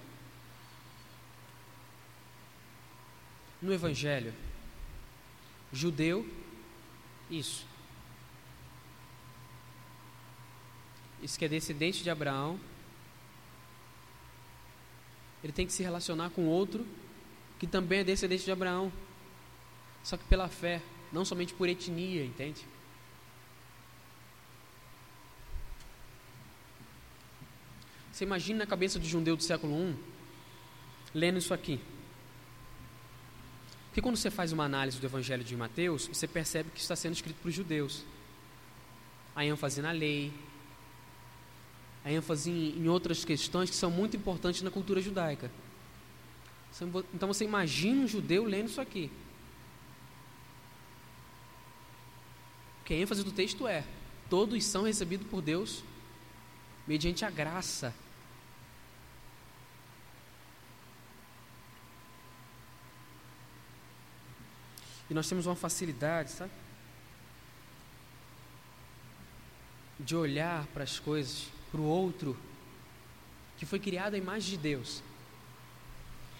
No 3.61 3.71
Evangelho, 3.71 4.33
judeu, 5.71 6.25
isso. 7.31 7.65
Isso 11.23 11.37
que 11.37 11.45
é 11.45 11.47
descendente 11.47 12.03
de 12.03 12.09
Abraão, 12.09 12.59
ele 15.43 15.53
tem 15.53 15.65
que 15.65 15.73
se 15.73 15.81
relacionar 15.81 16.29
com 16.31 16.45
outro 16.45 16.85
que 17.59 17.67
também 17.67 17.99
é 17.99 18.03
descendente 18.03 18.43
de 18.43 18.51
Abraão. 18.51 18.91
Só 20.03 20.17
que 20.17 20.23
pela 20.25 20.47
fé, 20.47 20.81
não 21.11 21.23
somente 21.23 21.53
por 21.53 21.69
etnia, 21.69 22.25
entende? 22.25 22.65
Você 28.11 28.23
imagina 28.23 28.59
na 28.59 28.65
cabeça 28.65 28.99
de 28.99 29.07
um 29.07 29.09
judeu 29.09 29.37
do 29.37 29.43
século 29.43 29.73
I 29.73 29.95
lendo 31.13 31.37
isso 31.37 31.53
aqui. 31.53 31.79
Porque 33.91 34.01
quando 34.01 34.15
você 34.15 34.31
faz 34.31 34.53
uma 34.53 34.63
análise 34.63 34.97
do 34.97 35.05
Evangelho 35.05 35.43
de 35.43 35.53
Mateus, 35.53 36.07
você 36.07 36.25
percebe 36.25 36.69
que 36.73 36.79
está 36.79 36.95
sendo 36.95 37.11
escrito 37.11 37.35
para 37.41 37.49
os 37.49 37.53
judeus. 37.53 38.05
A 39.35 39.45
ênfase 39.45 39.81
na 39.81 39.91
lei, 39.91 40.31
a 42.05 42.09
ênfase 42.09 42.49
em, 42.49 42.79
em 42.79 42.87
outras 42.87 43.25
questões 43.25 43.69
que 43.69 43.75
são 43.75 43.91
muito 43.91 44.15
importantes 44.15 44.61
na 44.61 44.71
cultura 44.71 45.01
judaica. 45.01 45.51
Então 47.13 47.27
você 47.27 47.43
imagina 47.43 48.03
um 48.03 48.07
judeu 48.07 48.45
lendo 48.45 48.69
isso 48.69 48.79
aqui. 48.79 49.11
Porque 52.77 52.93
a 52.93 52.97
ênfase 52.97 53.25
do 53.25 53.31
texto 53.33 53.67
é: 53.67 53.83
todos 54.29 54.63
são 54.63 54.83
recebidos 54.83 55.27
por 55.27 55.41
Deus 55.41 55.83
mediante 56.87 57.25
a 57.25 57.29
graça. 57.29 57.93
E 65.11 65.13
nós 65.13 65.27
temos 65.27 65.45
uma 65.45 65.57
facilidade, 65.57 66.31
sabe? 66.31 66.53
De 69.99 70.15
olhar 70.15 70.65
para 70.67 70.85
as 70.85 70.99
coisas 70.99 71.49
para 71.69 71.81
o 71.81 71.83
outro, 71.83 72.37
que 73.57 73.65
foi 73.65 73.77
criado 73.77 74.13
à 74.13 74.17
imagem 74.17 74.51
de 74.51 74.57
Deus, 74.57 75.03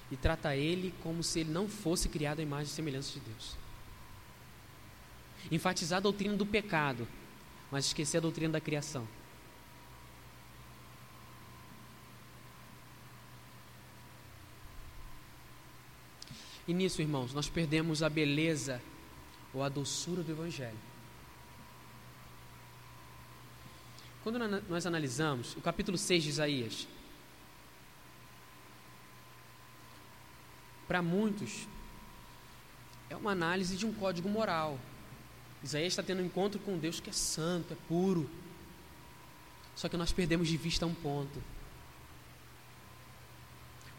e 0.10 0.16
trata 0.16 0.56
ele 0.56 0.94
como 1.04 1.22
se 1.22 1.42
ele 1.42 1.51
não 1.51 1.68
fosse 1.68 2.07
criado 2.07 2.40
à 2.40 2.44
imagem 2.44 2.68
e 2.68 2.70
semelhança 2.70 3.12
de 3.12 3.20
Deus. 3.20 3.57
Enfatizar 5.51 5.98
a 5.98 6.01
doutrina 6.01 6.38
do 6.38 6.46
pecado, 6.46 7.05
mas 7.70 7.88
esquecer 7.88 8.20
a 8.20 8.22
doutrina 8.22 8.53
da 8.53 8.62
criação. 8.62 9.05
E 16.67 16.74
nisso, 16.74 17.01
irmãos, 17.01 17.33
nós 17.33 17.50
perdemos 17.50 18.03
a 18.03 18.09
beleza 18.09 18.81
ou 19.53 19.63
a 19.63 19.69
doçura 19.69 20.24
do 20.24 20.31
Evangelho. 20.31 20.77
Quando 24.24 24.37
nós 24.69 24.85
analisamos 24.85 25.55
o 25.55 25.61
capítulo 25.61 25.97
6 25.97 26.24
de 26.24 26.29
Isaías, 26.29 26.87
para 30.87 31.01
muitos, 31.01 31.67
é 33.09 33.15
uma 33.15 33.31
análise 33.31 33.75
de 33.75 33.85
um 33.85 33.93
código 33.93 34.29
moral. 34.29 34.79
Isaías 35.63 35.93
está 35.93 36.03
tendo 36.03 36.21
um 36.21 36.25
encontro 36.25 36.59
com 36.59 36.77
Deus 36.77 37.00
que 37.00 37.09
é 37.09 37.13
santo, 37.13 37.74
é 37.74 37.77
puro. 37.87 38.29
Só 39.75 39.89
que 39.89 39.97
nós 39.97 40.11
perdemos 40.11 40.47
de 40.47 40.57
vista 40.57 40.85
um 40.85 40.93
ponto. 40.93 41.41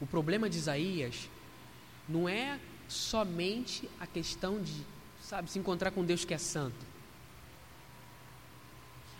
O 0.00 0.06
problema 0.06 0.48
de 0.48 0.58
Isaías 0.58 1.28
não 2.08 2.28
é 2.28 2.58
somente 2.88 3.88
a 4.00 4.06
questão 4.06 4.60
de, 4.60 4.84
sabe, 5.20 5.50
se 5.50 5.58
encontrar 5.58 5.90
com 5.90 6.04
Deus 6.04 6.24
que 6.24 6.34
é 6.34 6.38
santo 6.38 6.92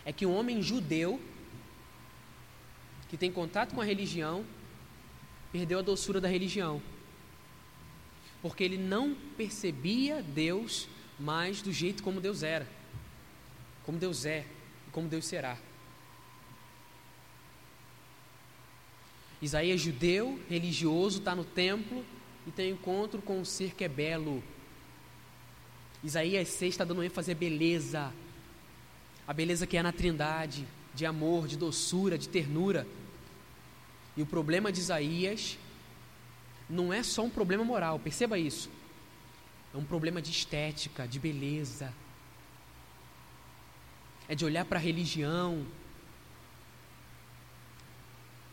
é 0.05 0.13
que 0.13 0.27
um 0.27 0.35
homem 0.35 0.63
judeu 0.63 1.21
que 3.09 3.17
tem 3.17 3.31
contato 3.31 3.75
com 3.75 3.81
a 3.81 3.85
religião 3.85 4.45
perdeu 5.53 5.79
a 5.79 5.83
doçura 5.83 6.21
da 6.21 6.29
religião. 6.29 6.83
Porque 8.41 8.65
ele 8.65 8.79
não 8.79 9.15
percebia 9.37 10.23
Deus 10.23 10.89
mais 11.19 11.63
do 11.63 11.73
jeito 11.73 12.03
como 12.03 12.21
Deus 12.21 12.43
era, 12.43 12.67
como 13.85 13.99
Deus 13.99 14.25
é 14.25 14.47
e 14.89 14.91
como 14.91 15.09
Deus 15.09 15.27
será. 15.27 15.57
Isaías 19.41 19.81
judeu, 19.81 20.41
religioso, 20.49 21.19
está 21.19 21.35
no 21.35 21.45
templo 21.45 22.05
e 22.47 22.51
tem 22.51 22.71
encontro 22.71 23.23
com 23.23 23.41
um 23.41 23.45
ser 23.45 23.75
que 23.75 23.85
é 23.85 23.89
belo. 23.89 24.43
Isaías 26.03 26.49
6 26.49 26.75
está 26.75 26.85
dando 26.85 27.03
ênfase 27.03 27.31
à 27.31 27.35
beleza, 27.35 28.13
a 29.27 29.33
beleza 29.33 29.67
que 29.67 29.77
é 29.77 29.83
na 29.83 29.93
Trindade, 29.93 30.67
de 30.95 31.07
amor, 31.07 31.47
de 31.47 31.57
doçura, 31.57 32.19
de 32.19 32.29
ternura. 32.29 32.87
E 34.17 34.23
o 34.23 34.27
problema 34.27 34.73
de 34.73 34.81
Isaías 34.81 35.57
não 36.69 36.93
é 36.93 37.03
só 37.03 37.23
um 37.23 37.31
problema 37.31 37.65
moral, 37.65 37.99
perceba 37.99 38.39
isso. 38.39 38.69
É 39.73 39.77
um 39.77 39.85
problema 39.85 40.21
de 40.21 40.31
estética, 40.31 41.07
de 41.07 41.19
beleza. 41.19 41.93
É 44.29 44.35
de 44.35 44.45
olhar 44.45 44.65
para 44.65 44.79
a 44.79 44.83
religião 44.83 45.65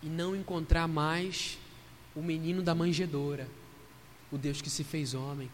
e 0.02 0.08
não 0.08 0.36
encontrar 0.36 0.88
mais 0.88 1.58
o 2.16 2.22
menino 2.22 2.62
da 2.62 2.74
manjedoura, 2.74 3.48
o 4.32 4.38
Deus 4.38 4.62
que 4.62 4.70
se 4.70 4.84
fez 4.84 5.14
homem, 5.14 5.52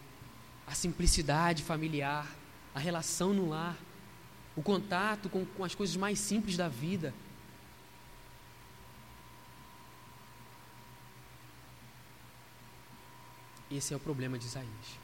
a 0.66 0.74
simplicidade 0.74 1.62
familiar, 1.62 2.30
a 2.74 2.78
relação 2.78 3.32
no 3.32 3.48
lar 3.48 3.76
o 4.56 4.62
contato 4.62 5.28
com, 5.28 5.44
com 5.44 5.62
as 5.62 5.74
coisas 5.74 5.94
mais 5.96 6.18
simples 6.18 6.56
da 6.56 6.66
vida. 6.66 7.12
Esse 13.70 13.92
é 13.92 13.96
o 13.96 14.00
problema 14.00 14.38
de 14.38 14.46
Isaías. 14.46 14.98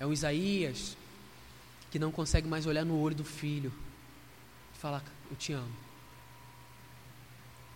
É 0.00 0.06
um 0.06 0.12
Isaías 0.12 0.96
que 1.90 1.98
não 1.98 2.10
consegue 2.10 2.48
mais 2.48 2.66
olhar 2.66 2.84
no 2.84 2.98
olho 2.98 3.14
do 3.14 3.24
filho 3.24 3.72
e 4.74 4.78
falar: 4.78 5.02
Eu 5.30 5.36
te 5.36 5.52
amo. 5.52 5.74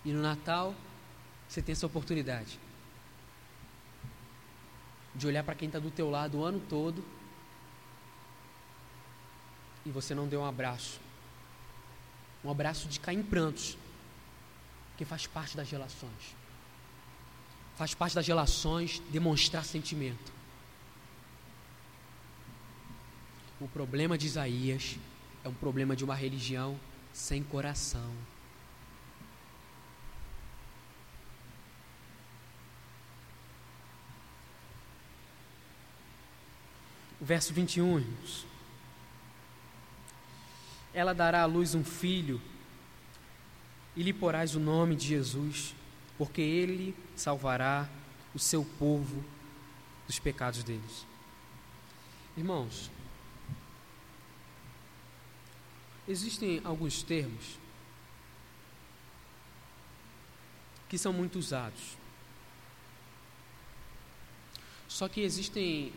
E 0.04 0.12
no 0.12 0.22
Natal, 0.22 0.74
você 1.50 1.60
tem 1.60 1.72
essa 1.72 1.84
oportunidade 1.84 2.60
de 5.12 5.26
olhar 5.26 5.42
para 5.42 5.56
quem 5.56 5.66
está 5.66 5.80
do 5.80 5.90
teu 5.90 6.08
lado 6.08 6.38
o 6.38 6.44
ano 6.44 6.60
todo 6.68 7.04
e 9.84 9.90
você 9.90 10.14
não 10.14 10.28
deu 10.28 10.42
um 10.42 10.44
abraço. 10.44 11.00
Um 12.44 12.50
abraço 12.52 12.86
de 12.86 13.00
cair 13.00 13.18
em 13.18 13.22
prantos, 13.24 13.76
que 14.96 15.04
faz 15.04 15.26
parte 15.26 15.56
das 15.56 15.68
relações. 15.68 16.36
Faz 17.76 17.94
parte 17.94 18.14
das 18.14 18.28
relações 18.28 19.02
demonstrar 19.10 19.64
sentimento. 19.64 20.32
O 23.60 23.66
problema 23.66 24.16
de 24.16 24.26
Isaías 24.26 24.96
é 25.42 25.48
um 25.48 25.54
problema 25.54 25.96
de 25.96 26.04
uma 26.04 26.14
religião 26.14 26.78
sem 27.12 27.42
coração. 27.42 28.14
Verso 37.20 37.52
21, 37.52 37.98
irmãos. 37.98 38.46
Ela 40.94 41.12
dará 41.12 41.42
à 41.42 41.46
luz 41.46 41.74
um 41.74 41.84
filho, 41.84 42.40
e 43.94 44.02
lhe 44.02 44.12
porás 44.12 44.54
o 44.54 44.60
nome 44.60 44.96
de 44.96 45.06
Jesus, 45.06 45.74
porque 46.16 46.40
ele 46.40 46.96
salvará 47.14 47.88
o 48.34 48.38
seu 48.38 48.64
povo 48.78 49.24
dos 50.06 50.18
pecados 50.18 50.62
deles. 50.62 51.06
Irmãos, 52.36 52.90
existem 56.08 56.60
alguns 56.64 57.02
termos 57.02 57.58
que 60.88 60.98
são 60.98 61.12
muito 61.12 61.38
usados. 61.38 61.96
Só 64.88 65.08
que 65.08 65.20
existem 65.20 65.92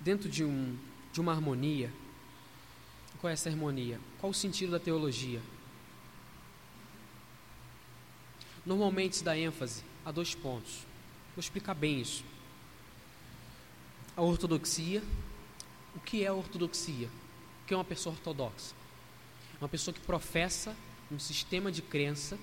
dentro 0.00 0.28
de, 0.28 0.44
um, 0.44 0.76
de 1.12 1.20
uma 1.20 1.32
harmonia. 1.32 1.92
Qual 3.20 3.30
é 3.30 3.34
essa 3.34 3.48
harmonia? 3.48 4.00
Qual 4.18 4.30
o 4.30 4.34
sentido 4.34 4.72
da 4.72 4.80
teologia? 4.80 5.40
Normalmente 8.64 9.16
se 9.16 9.24
dá 9.24 9.36
ênfase 9.36 9.84
a 10.04 10.10
dois 10.10 10.34
pontos. 10.34 10.86
Vou 11.34 11.40
explicar 11.40 11.74
bem 11.74 12.00
isso. 12.00 12.24
A 14.16 14.22
ortodoxia. 14.22 15.02
O 15.94 16.00
que 16.00 16.24
é 16.24 16.28
a 16.28 16.34
ortodoxia? 16.34 17.08
O 17.62 17.66
que 17.66 17.74
é 17.74 17.76
uma 17.76 17.84
pessoa 17.84 18.14
ortodoxa? 18.14 18.74
Uma 19.60 19.68
pessoa 19.68 19.92
que 19.92 20.00
professa 20.00 20.74
um 21.10 21.18
sistema 21.18 21.72
de 21.72 21.82
crença 21.82 22.38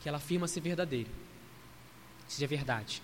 que 0.00 0.08
ela 0.08 0.18
afirma 0.18 0.48
ser 0.48 0.60
verdadeiro, 0.60 1.10
seja 2.28 2.46
verdade. 2.46 3.02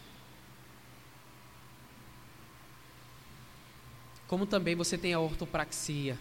Como 4.31 4.47
também 4.47 4.77
você 4.77 4.97
tem 4.97 5.13
a 5.13 5.19
ortopraxia, 5.19 6.17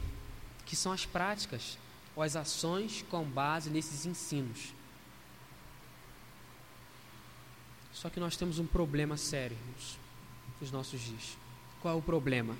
que 0.65 0.75
são 0.75 0.91
as 0.91 1.05
práticas 1.05 1.77
ou 2.15 2.23
as 2.23 2.35
ações 2.35 3.05
com 3.07 3.23
base 3.23 3.69
nesses 3.69 4.03
ensinos. 4.03 4.73
Só 7.93 8.09
que 8.09 8.19
nós 8.19 8.35
temos 8.35 8.57
um 8.57 8.65
problema 8.65 9.15
sério 9.15 9.55
irmãos, 9.55 9.99
nos 10.59 10.71
nossos 10.71 10.99
dias. 10.99 11.37
Qual 11.83 11.93
é 11.93 11.97
o 11.99 12.01
problema? 12.01 12.57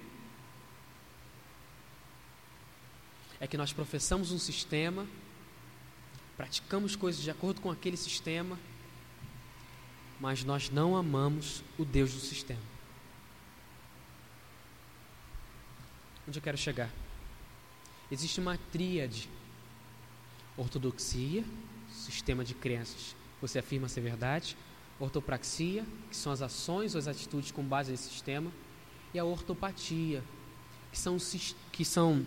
É 3.40 3.48
que 3.48 3.58
nós 3.58 3.74
professamos 3.74 4.32
um 4.32 4.38
sistema, 4.38 5.08
praticamos 6.38 6.96
coisas 6.96 7.24
de 7.24 7.32
acordo 7.32 7.60
com 7.60 7.72
aquele 7.72 7.98
sistema, 7.98 8.60
mas 10.20 10.44
nós 10.44 10.70
não 10.70 10.96
amamos 10.96 11.64
o 11.76 11.84
Deus 11.84 12.14
do 12.14 12.20
sistema. 12.20 12.79
Onde 16.30 16.38
eu 16.38 16.44
quero 16.44 16.60
chegar? 16.60 16.92
Existe 18.12 18.40
uma 18.40 18.56
tríade: 18.72 19.28
ortodoxia, 20.56 21.44
sistema 21.92 22.46
de 22.46 22.54
crenças, 22.54 23.16
você 23.42 23.58
afirma 23.58 23.90
ser 23.90 24.02
verdade, 24.02 24.56
ortopraxia, 25.00 25.84
que 26.08 26.16
são 26.16 26.32
as 26.32 26.44
ações 26.44 26.94
ou 26.94 27.00
as 27.00 27.08
atitudes 27.08 27.50
com 27.50 27.64
base 27.64 27.90
nesse 27.90 28.10
sistema, 28.10 28.52
e 29.12 29.18
a 29.18 29.26
ortopatia, 29.26 30.24
que 30.92 31.00
são, 31.00 31.18
que 31.72 31.84
são 31.84 32.24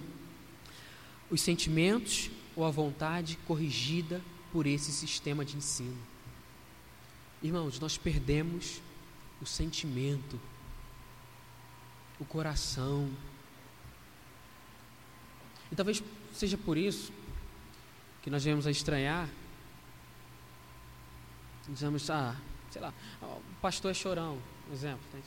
os 1.30 1.40
sentimentos 1.40 2.28
ou 2.56 2.64
a 2.64 2.72
vontade 2.72 3.38
corrigida 3.46 4.20
por 4.50 4.66
esse 4.66 4.90
sistema 4.90 5.44
de 5.44 5.56
ensino. 5.56 5.96
Irmãos, 7.40 7.78
nós 7.78 7.96
perdemos 7.96 8.82
o 9.40 9.46
sentimento, 9.46 10.40
o 12.18 12.24
coração, 12.24 13.08
e 15.72 15.74
talvez 15.74 16.04
seja 16.34 16.58
por 16.58 16.76
isso 16.76 17.10
que 18.20 18.28
nós 18.28 18.44
viemos 18.44 18.66
a 18.66 18.70
estranhar. 18.70 19.26
Dizemos, 21.66 22.10
ah, 22.10 22.36
sei 22.70 22.82
lá, 22.82 22.92
o 23.22 23.40
pastor 23.62 23.90
é 23.90 23.94
chorão, 23.94 24.38
um 24.68 24.72
exemplo. 24.74 25.00
Tá? 25.10 25.18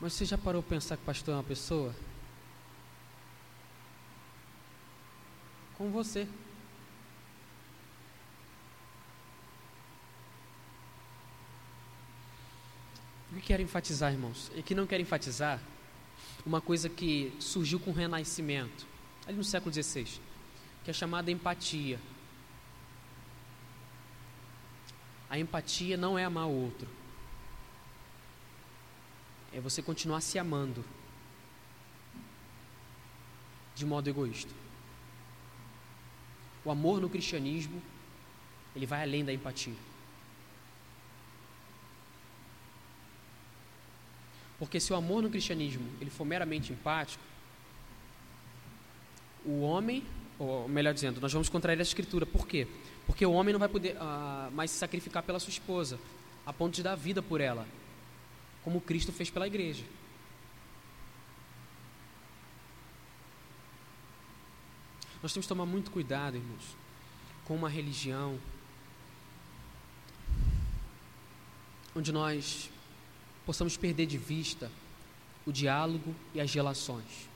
Mas 0.00 0.12
você 0.12 0.24
já 0.24 0.38
parou 0.38 0.62
para 0.62 0.76
pensar 0.76 0.96
que 0.96 1.02
o 1.02 1.06
pastor 1.06 1.34
é 1.34 1.36
uma 1.38 1.42
pessoa? 1.42 1.92
Com 5.76 5.90
você. 5.90 6.28
O 13.30 13.34
que 13.34 13.42
quero 13.42 13.62
enfatizar, 13.62 14.12
irmãos? 14.12 14.50
E 14.54 14.62
que 14.62 14.74
não 14.74 14.86
quero 14.86 15.02
enfatizar 15.02 15.60
uma 16.46 16.60
coisa 16.60 16.88
que 16.88 17.32
surgiu 17.38 17.78
com 17.78 17.90
o 17.90 17.94
Renascimento, 17.94 18.86
ali 19.26 19.36
no 19.36 19.44
século 19.44 19.72
XVI, 19.72 20.20
que 20.82 20.90
é 20.90 20.92
chamada 20.94 21.30
empatia. 21.30 22.00
A 25.28 25.38
empatia 25.38 25.96
não 25.96 26.18
é 26.18 26.24
amar 26.24 26.46
o 26.46 26.64
outro, 26.64 26.88
é 29.52 29.60
você 29.60 29.82
continuar 29.82 30.22
se 30.22 30.38
amando 30.38 30.84
de 33.74 33.84
modo 33.84 34.08
egoísta. 34.08 34.52
O 36.64 36.70
amor 36.70 37.00
no 37.00 37.08
cristianismo, 37.08 37.80
ele 38.74 38.86
vai 38.86 39.02
além 39.02 39.24
da 39.24 39.32
empatia. 39.32 39.76
Porque 44.58 44.80
se 44.80 44.92
o 44.92 44.96
amor 44.96 45.22
no 45.22 45.30
cristianismo 45.30 45.88
ele 46.00 46.10
for 46.10 46.24
meramente 46.24 46.72
empático, 46.72 47.22
o 49.44 49.60
homem, 49.60 50.04
ou 50.38 50.68
melhor 50.68 50.92
dizendo, 50.92 51.20
nós 51.20 51.32
vamos 51.32 51.48
contrair 51.48 51.78
a 51.78 51.82
escritura. 51.82 52.26
Por 52.26 52.46
quê? 52.46 52.66
Porque 53.06 53.24
o 53.24 53.32
homem 53.32 53.52
não 53.52 53.60
vai 53.60 53.68
poder 53.68 53.96
uh, 53.96 54.50
mais 54.52 54.70
se 54.70 54.78
sacrificar 54.78 55.22
pela 55.22 55.38
sua 55.38 55.50
esposa, 55.50 55.98
a 56.44 56.52
ponto 56.52 56.74
de 56.74 56.82
dar 56.82 56.96
vida 56.96 57.22
por 57.22 57.40
ela, 57.40 57.66
como 58.64 58.80
Cristo 58.80 59.12
fez 59.12 59.30
pela 59.30 59.46
igreja. 59.46 59.84
Nós 65.22 65.32
temos 65.32 65.46
que 65.46 65.48
tomar 65.48 65.66
muito 65.66 65.90
cuidado, 65.90 66.36
irmãos, 66.36 66.76
com 67.44 67.54
uma 67.54 67.68
religião 67.68 68.38
onde 71.94 72.12
nós 72.12 72.70
possamos 73.48 73.78
perder 73.78 74.04
de 74.04 74.18
vista 74.18 74.70
o 75.46 75.50
diálogo 75.50 76.14
e 76.34 76.40
as 76.40 76.52
relações. 76.52 77.30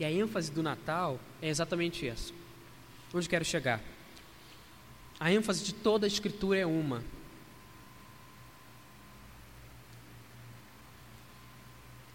E 0.00 0.04
a 0.06 0.10
ênfase 0.10 0.50
do 0.50 0.62
Natal 0.62 1.20
é 1.42 1.50
exatamente 1.50 2.08
essa. 2.08 2.32
Onde 3.12 3.28
quero 3.28 3.44
chegar? 3.44 3.82
A 5.20 5.30
ênfase 5.30 5.64
de 5.64 5.74
toda 5.74 6.06
a 6.06 6.08
Escritura 6.08 6.60
é 6.60 6.64
uma: 6.64 7.04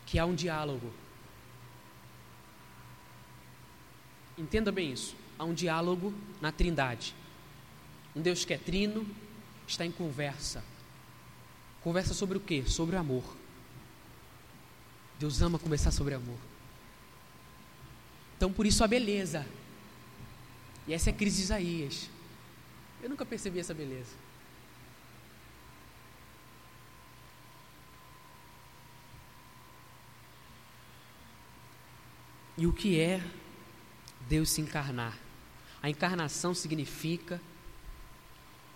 que 0.08 0.18
há 0.18 0.26
um 0.26 0.34
diálogo. 0.34 0.92
Entenda 4.36 4.72
bem 4.72 4.92
isso. 4.92 5.16
Há 5.38 5.44
um 5.44 5.54
diálogo 5.54 6.12
na 6.42 6.52
Trindade. 6.52 7.14
Um 8.16 8.24
Deus 8.24 8.44
que 8.44 8.56
é 8.56 8.58
trino 8.58 9.06
está 9.68 9.86
em 9.86 9.92
conversa 9.92 10.64
Conversa 11.88 12.14
sobre 12.14 12.38
o 12.38 12.42
quê? 12.42 12.66
Sobre 12.68 12.98
o 12.98 13.00
amor. 13.00 13.24
Deus 15.18 15.42
ama 15.42 15.58
conversar 15.58 15.90
sobre 15.90 16.14
amor. 16.14 16.38
Então, 18.36 18.52
por 18.52 18.66
isso 18.66 18.84
a 18.84 18.88
beleza. 18.88 19.48
E 20.86 20.94
essa 20.94 21.10
é 21.10 21.14
a 21.14 21.16
crise 21.16 21.38
de 21.38 21.44
Isaías. 21.44 22.10
Eu 23.02 23.10
nunca 23.10 23.26
percebi 23.26 23.60
essa 23.60 23.74
beleza. 23.74 24.14
E 32.58 32.68
o 32.68 32.74
que 32.74 33.00
é 33.00 33.24
Deus 34.28 34.50
se 34.50 34.60
encarnar? 34.60 35.18
A 35.82 35.90
encarnação 35.90 36.54
significa 36.54 37.40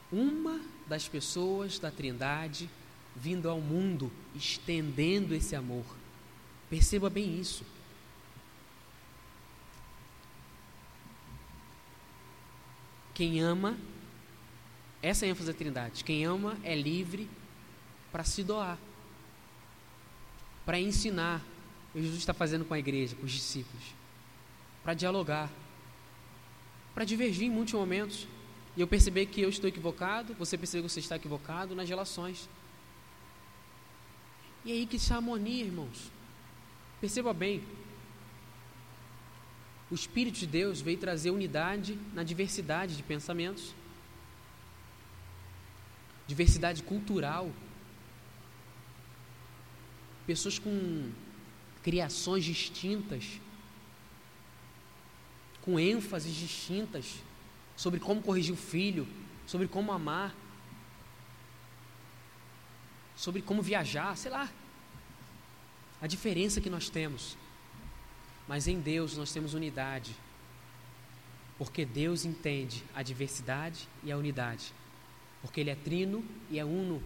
uma 0.10 0.62
das 0.88 1.10
pessoas 1.10 1.78
da 1.78 1.92
Trindade 1.92 2.70
vindo 3.16 3.50
ao 3.50 3.60
mundo, 3.60 4.12
estendendo 4.36 5.34
esse 5.34 5.56
amor. 5.56 5.86
Perceba 6.70 7.10
bem 7.10 7.40
isso. 7.40 7.66
Quem 13.14 13.40
ama, 13.40 13.78
essa 15.02 15.26
é 15.26 15.28
a 15.28 15.32
ênfase 15.32 15.52
da 15.52 15.58
Trindade. 15.58 16.04
Quem 16.04 16.26
ama 16.26 16.58
é 16.64 16.76
livre 16.76 17.30
para 18.12 18.24
se 18.24 18.44
doar, 18.44 18.78
para 20.66 20.80
ensinar. 20.80 21.42
O 21.90 21.94
que 21.94 22.02
Jesus 22.04 22.20
está 22.20 22.34
fazendo 22.34 22.64
com 22.64 22.74
a 22.74 22.80
igreja, 22.80 23.18
com 23.18 23.26
os 23.26 23.32
discípulos, 23.34 23.84
para 24.82 24.94
dialogar, 24.94 25.52
para 26.96 27.04
divergir 27.04 27.48
em 27.48 27.50
muitos 27.50 27.74
momentos. 27.74 28.28
E 28.78 28.82
eu 28.82 28.88
perceber 28.88 29.26
que 29.26 29.42
eu 29.42 29.50
estou 29.50 29.68
equivocado, 29.68 30.34
você 30.36 30.58
perceber 30.58 30.84
que 30.84 30.90
você 30.90 31.02
está 31.02 31.18
equivocado 31.18 31.76
nas 31.76 31.90
relações. 31.90 32.48
E 34.64 34.72
aí 34.72 34.86
que 34.86 34.98
está 34.98 35.16
a 35.16 35.18
harmonia, 35.18 35.64
irmãos. 35.64 36.12
Perceba 37.00 37.34
bem. 37.34 37.64
O 39.90 39.96
Espírito 39.96 40.40
de 40.40 40.48
Deus 40.48 40.80
veio 40.80 40.98
trazer 40.98 41.32
unidade 41.32 41.98
na 42.14 42.24
diversidade 42.24 42.96
de 42.96 43.04
pensamentos, 43.04 43.74
diversidade 46.28 46.84
cultural. 46.84 47.52
Pessoas 50.26 50.60
com 50.60 51.12
criações 51.84 52.46
distintas, 52.46 53.42
com 55.62 55.80
ênfases 55.80 56.36
distintas 56.36 57.16
sobre 57.76 58.00
como 58.00 58.22
corrigir 58.22 58.54
o 58.54 58.58
filho, 58.58 59.08
sobre 59.46 59.68
como 59.68 59.92
amar, 59.92 60.36
sobre 63.22 63.40
como 63.40 63.62
viajar, 63.62 64.18
sei 64.18 64.32
lá. 64.32 64.50
A 66.02 66.08
diferença 66.08 66.60
que 66.60 66.72
nós 66.72 66.90
temos. 66.90 67.38
Mas 68.48 68.68
em 68.68 68.80
Deus 68.80 69.16
nós 69.16 69.32
temos 69.32 69.54
unidade. 69.54 70.16
Porque 71.56 71.86
Deus 71.86 72.26
entende 72.26 72.84
a 72.96 73.04
diversidade 73.04 73.88
e 74.04 74.12
a 74.12 74.18
unidade. 74.18 74.74
Porque 75.40 75.62
Ele 75.62 75.70
é 75.70 75.76
trino 75.76 76.26
e 76.50 76.58
é 76.58 76.66
uno. 76.66 77.00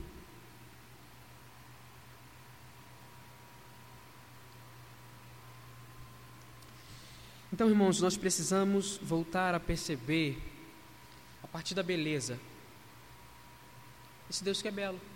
Então, 7.51 7.67
irmãos, 7.67 7.99
nós 7.99 8.15
precisamos 8.15 8.97
voltar 9.03 9.53
a 9.53 9.59
perceber, 9.59 10.41
a 11.43 11.47
partir 11.47 11.75
da 11.75 11.83
beleza, 11.83 12.39
esse 14.29 14.41
Deus 14.45 14.61
que 14.61 14.69
é 14.69 14.71
belo. 14.71 15.14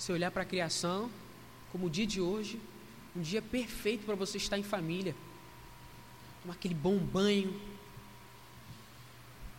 Se 0.00 0.10
olhar 0.10 0.30
para 0.30 0.44
a 0.44 0.46
criação, 0.46 1.10
como 1.70 1.88
o 1.88 1.90
dia 1.90 2.06
de 2.06 2.22
hoje, 2.22 2.58
um 3.14 3.20
dia 3.20 3.42
perfeito 3.42 4.06
para 4.06 4.14
você 4.14 4.38
estar 4.38 4.56
em 4.56 4.62
família, 4.62 5.14
tomar 6.40 6.54
aquele 6.54 6.74
bom 6.74 6.96
banho 6.96 7.60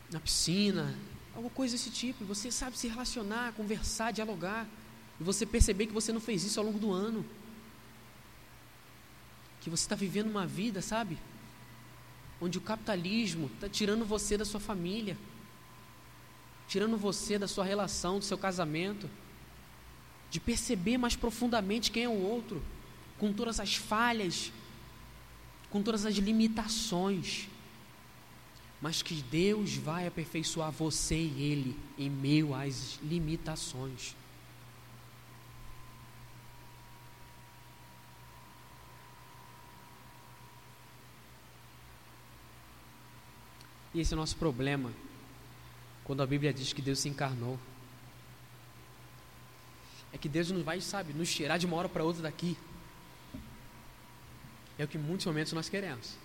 na 0.10 0.20
piscina, 0.20 0.98
alguma 1.36 1.52
coisa 1.52 1.76
desse 1.76 1.92
tipo. 1.92 2.24
E 2.24 2.26
você 2.26 2.52
sabe 2.52 2.76
se 2.76 2.88
relacionar, 2.88 3.54
conversar, 3.54 4.10
dialogar. 4.10 4.68
E 5.20 5.24
você 5.24 5.46
perceber 5.46 5.86
que 5.86 5.94
você 5.94 6.12
não 6.12 6.20
fez 6.20 6.44
isso 6.44 6.60
ao 6.60 6.66
longo 6.66 6.80
do 6.80 6.92
ano 6.92 7.24
que 9.60 9.70
você 9.70 9.84
está 9.84 9.96
vivendo 9.96 10.28
uma 10.28 10.48
vida, 10.48 10.82
sabe? 10.82 11.20
Onde 12.42 12.58
o 12.58 12.62
capitalismo 12.62 13.46
está 13.54 13.70
tirando 13.70 14.04
você 14.04 14.40
da 14.40 14.44
sua 14.44 14.60
família, 14.60 15.16
tirando 16.68 16.98
você 16.98 17.38
da 17.38 17.48
sua 17.48 17.64
relação, 17.64 18.18
do 18.18 18.26
seu 18.26 18.40
casamento, 18.40 19.08
de 20.32 20.40
perceber 20.40 20.98
mais 20.98 21.16
profundamente 21.16 21.92
quem 21.92 22.06
é 22.06 22.10
o 22.10 22.14
outro, 22.14 22.64
com 23.20 23.34
todas 23.34 23.60
as 23.60 23.76
falhas, 23.76 24.52
com 25.70 25.84
todas 25.84 26.06
as 26.06 26.16
limitações, 26.16 27.50
mas 28.82 29.02
que 29.02 29.14
Deus 29.14 29.76
vai 29.76 30.08
aperfeiçoar 30.08 30.72
você 30.72 31.16
e 31.18 31.44
ele 31.44 31.78
em 31.98 32.10
meio 32.10 32.56
às 32.56 32.98
limitações. 33.04 34.16
E 43.94 44.00
esse 44.00 44.14
é 44.14 44.16
o 44.16 44.20
nosso 44.20 44.38
problema 44.38 44.94
quando 46.06 46.24
a 46.24 46.26
Bíblia 46.26 46.54
diz 46.54 46.72
que 46.72 46.82
Deus 46.82 47.00
se 47.00 47.10
encarnou. 47.10 47.60
É 50.14 50.18
que 50.18 50.28
Deus 50.28 50.52
não 50.52 50.64
vai, 50.64 50.82
sabe, 50.82 51.14
nos 51.14 51.34
tirar 51.34 51.58
de 51.58 51.66
uma 51.66 51.78
hora 51.78 51.88
para 51.88 52.04
outra 52.04 52.22
daqui. 52.22 52.58
É 54.78 54.84
o 54.84 54.88
que 54.88 54.98
em 54.98 55.02
muitos 55.02 55.26
momentos 55.26 55.54
nós 55.54 55.70
queremos. 55.70 56.16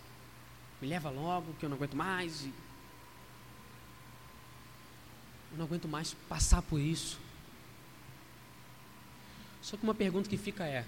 Me 0.80 0.88
leva 0.88 1.08
logo, 1.10 1.54
que 1.54 1.64
eu 1.64 1.68
não 1.68 1.76
aguento 1.76 1.96
mais. 1.96 2.44
Eu 5.52 5.58
não 5.58 5.64
aguento 5.64 5.86
mais 5.86 6.14
passar 6.28 6.62
por 6.62 6.80
isso. 6.80 7.18
Só 9.62 9.76
que 9.76 9.84
uma 9.84 9.94
pergunta 9.94 10.28
que 10.28 10.36
fica 10.36 10.64
é: 10.66 10.84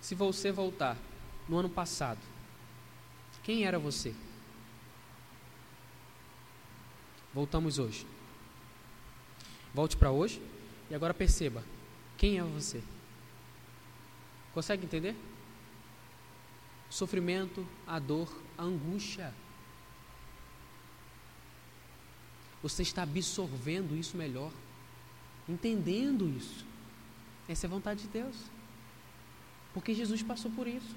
se 0.00 0.14
você 0.14 0.52
voltar 0.52 0.96
no 1.48 1.58
ano 1.58 1.70
passado, 1.70 2.20
quem 3.42 3.64
era 3.64 3.78
você? 3.78 4.14
Voltamos 7.32 7.78
hoje. 7.78 8.06
Volte 9.72 9.96
para 9.96 10.10
hoje 10.10 10.42
e 10.90 10.94
agora 10.94 11.14
perceba 11.14 11.64
quem 12.20 12.38
é 12.38 12.42
você. 12.42 12.82
Consegue 14.52 14.84
entender? 14.84 15.16
Sofrimento, 16.90 17.66
a 17.86 17.98
dor, 17.98 18.30
a 18.58 18.62
angústia. 18.62 19.32
Você 22.62 22.82
está 22.82 23.04
absorvendo 23.04 23.96
isso 23.96 24.18
melhor, 24.18 24.52
entendendo 25.48 26.28
isso. 26.28 26.66
Essa 27.48 27.64
é 27.64 27.68
a 27.68 27.70
vontade 27.70 28.02
de 28.02 28.08
Deus. 28.08 28.36
Porque 29.72 29.94
Jesus 29.94 30.22
passou 30.22 30.50
por 30.50 30.66
isso. 30.66 30.94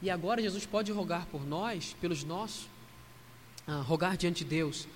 E 0.00 0.08
agora 0.08 0.40
Jesus 0.40 0.64
pode 0.66 0.92
rogar 0.92 1.26
por 1.26 1.44
nós, 1.44 1.96
pelos 2.00 2.22
nossos 2.22 2.68
ah, 3.66 3.80
rogar 3.80 4.16
diante 4.16 4.44
de 4.44 4.50
Deus, 4.50 4.86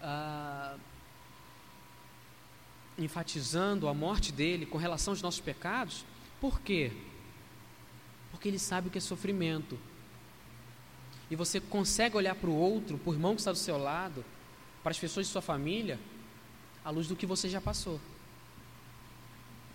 ah, 0.00 0.76
enfatizando 2.98 3.88
a 3.88 3.94
morte 3.94 4.32
dele 4.32 4.66
com 4.66 4.76
relação 4.76 5.12
aos 5.12 5.22
nossos 5.22 5.40
pecados, 5.40 6.04
por 6.40 6.60
quê? 6.60 6.92
Porque 8.30 8.48
ele 8.48 8.58
sabe 8.58 8.88
o 8.88 8.90
que 8.90 8.98
é 8.98 9.00
sofrimento. 9.00 9.78
E 11.30 11.36
você 11.36 11.60
consegue 11.60 12.16
olhar 12.16 12.34
para 12.34 12.50
o 12.50 12.54
outro, 12.54 12.98
para 12.98 13.10
o 13.10 13.14
irmão 13.14 13.34
que 13.34 13.40
está 13.40 13.52
do 13.52 13.58
seu 13.58 13.78
lado, 13.78 14.24
para 14.82 14.90
as 14.90 14.98
pessoas 14.98 15.26
de 15.26 15.32
sua 15.32 15.42
família, 15.42 15.98
à 16.84 16.90
luz 16.90 17.06
do 17.06 17.16
que 17.16 17.26
você 17.26 17.48
já 17.48 17.60
passou. 17.60 18.00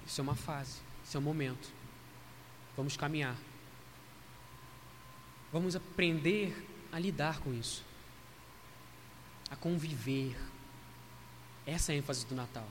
Isso 0.06 0.20
é 0.20 0.24
uma 0.24 0.36
fase, 0.36 0.80
isso 1.06 1.16
é 1.16 1.20
um 1.20 1.24
momento. 1.24 1.72
Vamos 2.76 2.98
caminhar. 2.98 3.38
Vamos 5.52 5.76
aprender 5.76 6.68
a 6.92 7.00
lidar 7.00 7.40
com 7.40 7.54
isso 7.54 7.84
a 9.54 9.56
conviver. 9.56 10.36
Essa 11.66 11.94
é 11.94 11.96
a 11.96 11.98
ênfase 12.00 12.26
do 12.26 12.36
Natal. 12.36 12.68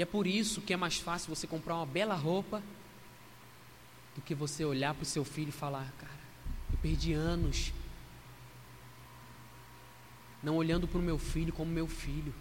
E 0.00 0.02
é 0.02 0.06
por 0.06 0.26
isso 0.26 0.62
que 0.62 0.72
é 0.72 0.78
mais 0.78 0.96
fácil 0.96 1.28
você 1.28 1.46
comprar 1.46 1.74
uma 1.74 1.84
bela 1.84 2.14
roupa 2.14 2.62
do 4.14 4.22
que 4.22 4.34
você 4.34 4.64
olhar 4.64 4.94
para 4.94 5.02
o 5.02 5.04
seu 5.04 5.26
filho 5.26 5.50
e 5.50 5.52
falar: 5.52 5.92
Cara, 5.98 6.20
eu 6.72 6.78
perdi 6.78 7.12
anos 7.12 7.70
não 10.42 10.56
olhando 10.56 10.88
para 10.88 10.98
o 10.98 11.02
meu 11.02 11.18
filho 11.18 11.52
como 11.52 11.70
meu 11.70 11.86
filho. 11.86 12.32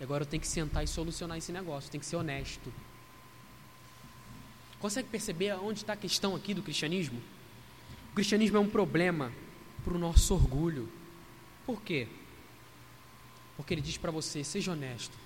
E 0.00 0.02
agora 0.02 0.22
eu 0.22 0.26
tenho 0.26 0.40
que 0.40 0.48
sentar 0.48 0.82
e 0.82 0.86
solucionar 0.86 1.36
esse 1.36 1.52
negócio, 1.52 1.90
tem 1.90 2.00
que 2.00 2.06
ser 2.06 2.16
honesto. 2.16 2.72
Consegue 4.80 5.10
perceber 5.10 5.52
onde 5.56 5.80
está 5.80 5.92
a 5.92 5.96
questão 5.96 6.34
aqui 6.34 6.54
do 6.54 6.62
cristianismo? 6.62 7.20
O 8.12 8.14
cristianismo 8.14 8.56
é 8.56 8.60
um 8.60 8.70
problema 8.70 9.30
para 9.84 9.92
o 9.92 9.98
nosso 9.98 10.32
orgulho. 10.32 10.90
Por 11.66 11.82
quê? 11.82 12.08
Porque 13.58 13.74
ele 13.74 13.82
diz 13.82 13.98
para 13.98 14.10
você: 14.10 14.42
seja 14.42 14.72
honesto. 14.72 15.24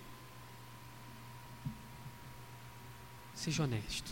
Seja 3.39 3.63
honesto. 3.63 4.11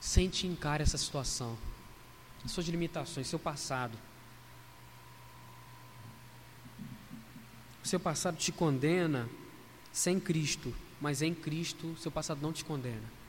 Sente 0.00 0.46
e 0.46 0.50
encare 0.50 0.82
essa 0.82 0.98
situação, 0.98 1.56
suas 2.46 2.66
limitações, 2.66 3.26
seu 3.26 3.38
passado. 3.38 3.96
O 7.82 7.86
seu 7.86 8.00
passado 8.00 8.36
te 8.36 8.50
condena 8.50 9.28
sem 9.92 10.18
Cristo, 10.18 10.74
mas 11.00 11.22
em 11.22 11.34
Cristo 11.34 11.96
seu 11.98 12.10
passado 12.10 12.42
não 12.42 12.52
te 12.52 12.64
condena. 12.64 13.24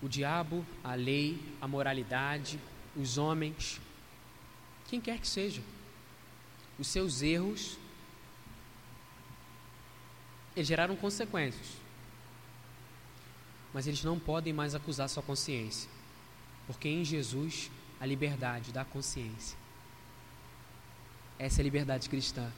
o 0.00 0.08
diabo, 0.08 0.64
a 0.82 0.94
lei, 0.94 1.40
a 1.60 1.66
moralidade, 1.66 2.58
os 2.96 3.18
homens, 3.18 3.80
quem 4.88 5.00
quer 5.00 5.18
que 5.18 5.26
seja, 5.26 5.62
os 6.78 6.86
seus 6.86 7.22
erros, 7.22 7.76
eles 10.58 10.66
geraram 10.66 10.96
consequências. 10.96 11.76
Mas 13.72 13.86
eles 13.86 14.02
não 14.02 14.18
podem 14.18 14.52
mais 14.52 14.74
acusar 14.74 15.08
sua 15.08 15.22
consciência, 15.22 15.88
porque 16.66 16.88
em 16.88 17.04
Jesus 17.04 17.70
a 18.00 18.06
liberdade 18.06 18.72
da 18.72 18.84
consciência. 18.84 19.56
Essa 21.38 21.60
é 21.60 21.62
a 21.62 21.64
liberdade 21.64 22.08
cristã. 22.08 22.50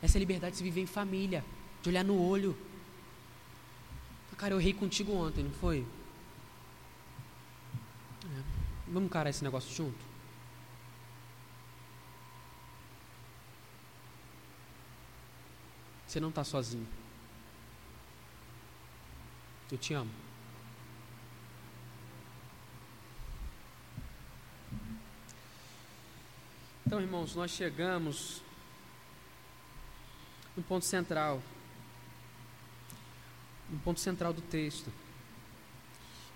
Essa 0.00 0.16
é 0.16 0.18
a 0.18 0.20
liberdade 0.20 0.52
de 0.52 0.58
se 0.58 0.64
viver 0.64 0.80
em 0.80 0.86
família, 0.86 1.44
de 1.82 1.88
olhar 1.88 2.04
no 2.04 2.20
olho. 2.22 2.56
Cara, 4.36 4.54
eu 4.54 4.60
errei 4.60 4.72
contigo 4.72 5.12
ontem, 5.12 5.44
não 5.44 5.50
foi? 5.50 5.84
Vamos 8.86 9.06
encarar 9.06 9.28
esse 9.28 9.44
negócio 9.44 9.74
junto? 9.74 10.09
Você 16.10 16.18
não 16.18 16.30
está 16.30 16.42
sozinho. 16.42 16.88
Eu 19.70 19.78
te 19.78 19.94
amo. 19.94 20.10
Então, 26.84 27.00
irmãos, 27.00 27.36
nós 27.36 27.52
chegamos 27.52 28.42
no 30.56 30.64
ponto 30.64 30.84
central. 30.84 31.40
No 33.68 33.78
ponto 33.78 34.00
central 34.00 34.32
do 34.32 34.42
texto. 34.42 34.92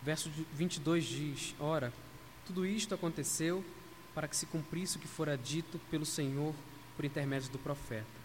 Verso 0.05 0.31
22 0.53 1.05
diz: 1.05 1.55
Ora, 1.59 1.93
tudo 2.47 2.65
isto 2.65 2.95
aconteceu 2.95 3.65
para 4.15 4.29
que 4.29 4.37
se 4.37 4.47
cumprisse 4.47 4.99
o 4.99 5.01
que 5.01 5.09
fora 5.09 5.37
dito 5.37 5.81
pelo 5.91 6.07
Senhor 6.07 6.55
por 6.95 7.05
intermédio 7.05 7.51
do 7.51 7.59
profeta. 7.59 8.24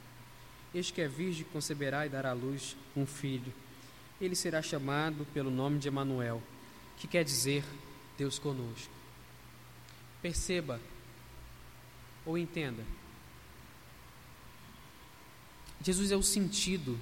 Este 0.73 0.93
que 0.93 1.01
é 1.01 1.07
virgem 1.07 1.45
conceberá 1.51 2.05
e 2.05 2.09
dará 2.09 2.29
à 2.29 2.33
luz 2.33 2.75
um 2.95 3.05
filho. 3.05 3.53
Ele 4.21 4.35
será 4.35 4.61
chamado 4.61 5.25
pelo 5.33 5.49
nome 5.49 5.79
de 5.79 5.87
Emanuel, 5.87 6.43
que 6.97 7.07
quer 7.07 7.23
dizer 7.23 7.63
Deus 8.17 8.37
conosco. 8.37 8.91
Perceba 10.21 10.79
ou 12.25 12.37
entenda. 12.37 12.83
Jesus 15.81 16.11
é 16.11 16.15
o 16.15 16.21
sentido 16.21 16.99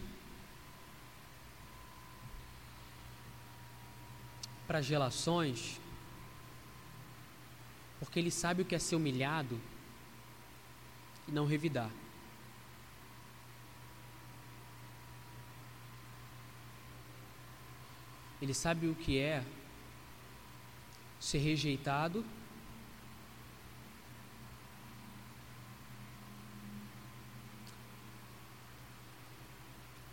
para 4.67 4.79
as 4.79 4.87
relações, 4.87 5.79
porque 7.99 8.19
ele 8.19 8.29
sabe 8.29 8.61
o 8.61 8.65
que 8.65 8.75
é 8.75 8.79
ser 8.79 8.95
humilhado 8.95 9.59
e 11.27 11.31
não 11.31 11.47
revidar. 11.47 11.89
Ele 18.41 18.53
sabe 18.53 18.87
o 18.87 18.95
que 18.95 19.17
é 19.17 19.43
ser 21.19 21.39
rejeitado 21.39 22.23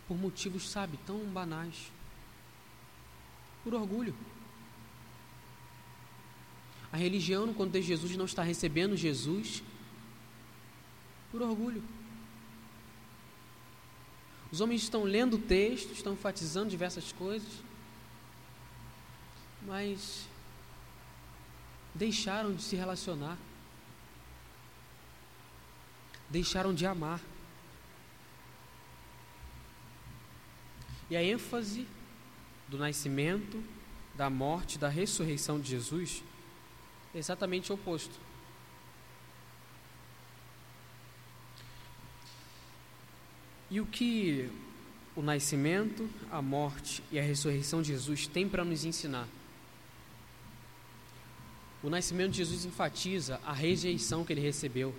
por 0.07 0.17
motivos, 0.17 0.69
sabe, 0.69 0.97
tão 1.05 1.19
banais. 1.25 1.91
Por 3.63 3.73
orgulho. 3.73 4.15
A 6.91 6.97
religião, 6.97 7.53
quando 7.53 7.73
tem 7.73 7.81
Jesus, 7.81 8.15
não 8.15 8.25
está 8.25 8.41
recebendo 8.41 8.95
Jesus 8.95 9.63
por 11.31 11.41
orgulho. 11.41 11.83
Os 14.51 14.61
homens 14.61 14.83
estão 14.83 15.03
lendo 15.03 15.35
o 15.35 15.41
texto, 15.41 15.91
estão 15.91 16.13
enfatizando 16.13 16.69
diversas 16.69 17.11
coisas, 17.11 17.49
mas 19.65 20.27
deixaram 21.93 22.53
de 22.53 22.61
se 22.61 22.75
relacionar, 22.75 23.37
deixaram 26.29 26.73
de 26.73 26.85
amar. 26.85 27.21
E 31.09 31.15
a 31.15 31.23
ênfase 31.23 31.87
do 32.67 32.77
nascimento, 32.77 33.63
da 34.15 34.29
morte, 34.29 34.77
da 34.77 34.89
ressurreição 34.89 35.59
de 35.59 35.69
Jesus 35.69 36.23
é 37.13 37.17
exatamente 37.17 37.71
o 37.71 37.75
oposto. 37.75 38.19
E 43.69 43.79
o 43.79 43.85
que 43.85 44.49
o 45.15 45.21
nascimento, 45.21 46.09
a 46.29 46.41
morte 46.41 47.01
e 47.11 47.17
a 47.17 47.23
ressurreição 47.23 47.81
de 47.81 47.89
Jesus 47.89 48.27
têm 48.27 48.47
para 48.47 48.65
nos 48.65 48.85
ensinar? 48.85 49.27
O 51.85 51.89
nascimento 51.89 52.31
de 52.31 52.37
Jesus 52.37 52.65
enfatiza 52.65 53.39
a 53.45 53.53
rejeição 53.53 54.25
que 54.25 54.33
ele 54.33 54.41
recebeu 54.41 54.91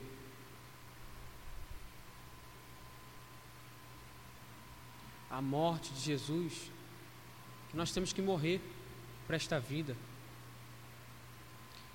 a 5.29 5.43
morte 5.43 5.93
de 5.93 5.99
Jesus, 5.99 6.71
que 7.73 7.77
nós 7.77 7.91
temos 7.91 8.13
que 8.13 8.23
morrer 8.23 8.61
para 9.27 9.35
esta 9.35 9.59
vida. 9.59 9.97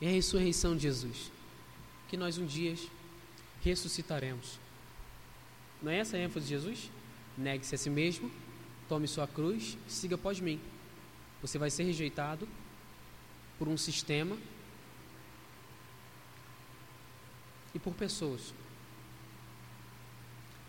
E 0.01 0.07
a 0.07 0.09
ressurreição 0.09 0.75
de 0.75 0.81
Jesus, 0.81 1.31
que 2.09 2.17
nós 2.17 2.37
um 2.37 2.45
dia 2.45 2.75
ressuscitaremos. 3.61 4.59
Não 5.81 5.89
é 5.89 5.99
essa 5.99 6.17
a 6.17 6.19
ênfase 6.19 6.47
de 6.47 6.49
Jesus? 6.49 6.91
Negue-se 7.37 7.75
a 7.75 7.77
si 7.77 7.89
mesmo, 7.89 8.29
tome 8.89 9.07
sua 9.07 9.25
cruz, 9.25 9.77
siga 9.87 10.15
após 10.15 10.41
mim. 10.41 10.59
Você 11.41 11.57
vai 11.57 11.69
ser 11.69 11.83
rejeitado 11.83 12.45
por 13.57 13.69
um 13.69 13.77
sistema 13.77 14.37
e 17.73 17.79
por 17.79 17.93
pessoas. 17.93 18.53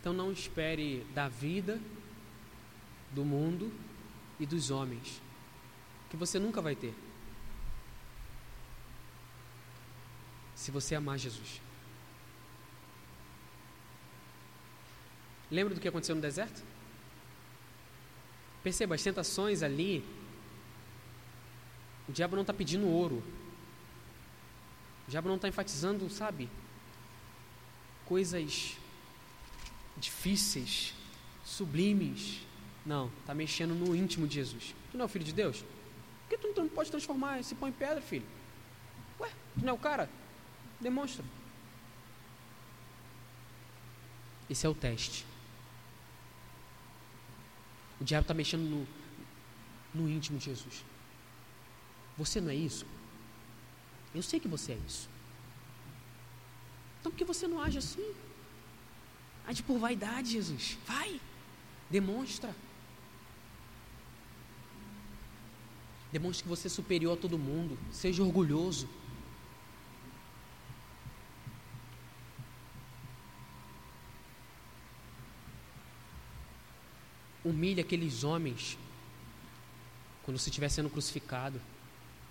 Então 0.01 0.13
não 0.13 0.33
espere 0.33 1.07
da 1.15 1.29
vida 1.29 1.81
do 3.13 3.25
mundo 3.25 3.73
e 4.41 4.47
dos 4.47 4.71
homens, 4.71 5.21
que 6.11 6.17
você 6.17 6.39
nunca 6.39 6.61
vai 6.61 6.75
ter. 6.75 6.95
Se 10.57 10.71
você 10.71 10.95
amar 10.95 11.19
Jesus. 11.19 11.61
Lembra 15.51 15.75
do 15.75 15.81
que 15.81 15.89
aconteceu 15.89 16.15
no 16.15 16.21
deserto? 16.23 16.63
Perceba, 18.63 18.95
as 18.95 19.03
tentações 19.03 19.63
ali, 19.63 20.05
o 22.09 22.13
diabo 22.13 22.37
não 22.37 22.43
está 22.43 22.55
pedindo 22.55 22.87
ouro. 22.87 23.23
O 25.07 25.11
diabo 25.11 25.29
não 25.29 25.37
está 25.37 25.49
enfatizando, 25.49 26.09
sabe, 26.09 26.49
coisas 28.07 28.77
difíceis, 29.97 30.95
sublimes, 31.45 32.41
não, 32.85 33.11
está 33.21 33.35
mexendo 33.35 33.75
no 33.75 33.95
íntimo 33.95 34.27
de 34.27 34.35
Jesus. 34.35 34.75
Tu 34.91 34.97
não 34.97 35.05
é 35.05 35.07
o 35.07 35.09
filho 35.09 35.25
de 35.25 35.33
Deus? 35.33 35.65
Por 36.29 36.39
que 36.39 36.39
tu 36.39 36.61
não 36.61 36.69
pode 36.69 36.91
transformar 36.91 37.41
esse 37.41 37.55
pão 37.55 37.69
em 37.69 37.73
pedra, 37.73 38.01
filho? 38.01 38.27
Ué, 39.21 39.31
tu 39.55 39.65
não 39.65 39.71
é 39.71 39.73
o 39.73 39.79
cara? 39.79 40.11
Demonstra. 40.81 41.25
Esse 44.51 44.67
é 44.67 44.69
o 44.69 44.75
teste. 44.75 45.25
O 48.01 48.05
diabo 48.05 48.23
está 48.23 48.35
mexendo 48.35 48.63
no, 48.63 48.87
no 49.95 50.11
íntimo 50.11 50.39
de 50.39 50.47
Jesus. 50.47 50.85
Você 52.19 52.41
não 52.41 52.51
é 52.51 52.55
isso? 52.55 52.85
Eu 54.15 54.23
sei 54.23 54.41
que 54.41 54.49
você 54.49 54.73
é 54.73 54.79
isso. 54.87 55.09
Então 57.03 57.11
por 57.11 57.19
que 57.19 57.25
você 57.25 57.49
não 57.49 57.61
age 57.61 57.79
assim? 57.79 58.15
Age 59.45 59.61
por 59.65 59.77
vaidade, 59.77 60.31
Jesus. 60.31 60.79
Vai, 60.87 61.21
demonstra. 61.91 62.55
Demonstre 66.13 66.45
que 66.45 66.49
você 66.49 66.69
é 66.69 66.71
superior 66.71 67.19
a 67.19 67.21
todo 67.21 67.37
mundo. 67.37 67.77
Seja 67.91 68.23
orgulhoso. 68.23 68.89
Humilhe 77.45 77.81
aqueles 77.81 78.23
homens 78.23 78.79
quando 80.23 80.39
você 80.39 80.51
estiver 80.51 80.69
sendo 80.69 80.89
crucificado. 80.89 81.61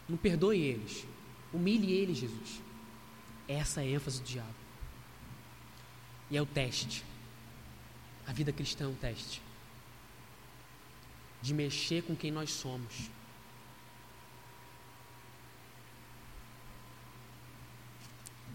Não 0.08 0.16
perdoe 0.16 0.62
eles. 0.62 1.06
Humilhe 1.52 1.92
eles, 1.92 2.20
Jesus. 2.20 2.71
Essa 3.52 3.82
é 3.82 3.84
a 3.84 3.88
ênfase 3.88 4.22
do 4.22 4.26
diabo. 4.26 4.56
E 6.30 6.38
é 6.38 6.42
o 6.42 6.46
teste. 6.46 7.04
A 8.26 8.32
vida 8.32 8.54
cristã 8.54 8.86
é 8.86 8.88
um 8.88 8.96
teste 8.96 9.42
de 11.42 11.54
mexer 11.54 12.04
com 12.04 12.16
quem 12.16 12.32
nós 12.32 12.52
somos. 12.52 13.10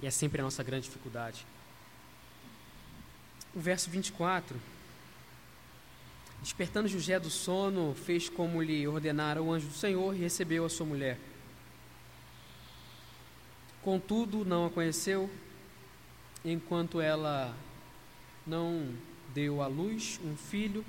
E 0.00 0.06
é 0.06 0.10
sempre 0.10 0.40
a 0.40 0.44
nossa 0.44 0.62
grande 0.62 0.86
dificuldade. 0.86 1.44
O 3.54 3.60
verso 3.60 3.90
24. 3.90 4.58
Despertando 6.40 6.88
José 6.88 7.18
do 7.18 7.28
sono, 7.28 7.94
fez 7.94 8.28
como 8.28 8.62
lhe 8.62 8.86
ordenara 8.86 9.42
o 9.42 9.52
anjo 9.52 9.66
do 9.66 9.74
Senhor 9.74 10.14
e 10.14 10.20
recebeu 10.20 10.64
a 10.64 10.68
sua 10.70 10.86
mulher. 10.86 11.18
Contudo, 13.86 14.44
não 14.44 14.66
a 14.66 14.70
conheceu, 14.70 15.30
enquanto 16.44 17.00
ela 17.00 17.56
não 18.44 18.92
deu 19.32 19.62
à 19.62 19.68
luz 19.68 20.18
um 20.24 20.36
filho, 20.36 20.84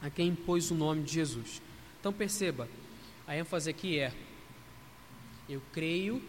a 0.00 0.08
quem 0.08 0.32
pôs 0.32 0.70
o 0.70 0.76
nome 0.76 1.02
de 1.02 1.12
Jesus. 1.12 1.60
Então 1.98 2.12
perceba, 2.12 2.68
a 3.26 3.36
ênfase 3.36 3.68
aqui 3.68 3.98
é: 3.98 4.14
eu 5.48 5.60
creio 5.72 6.22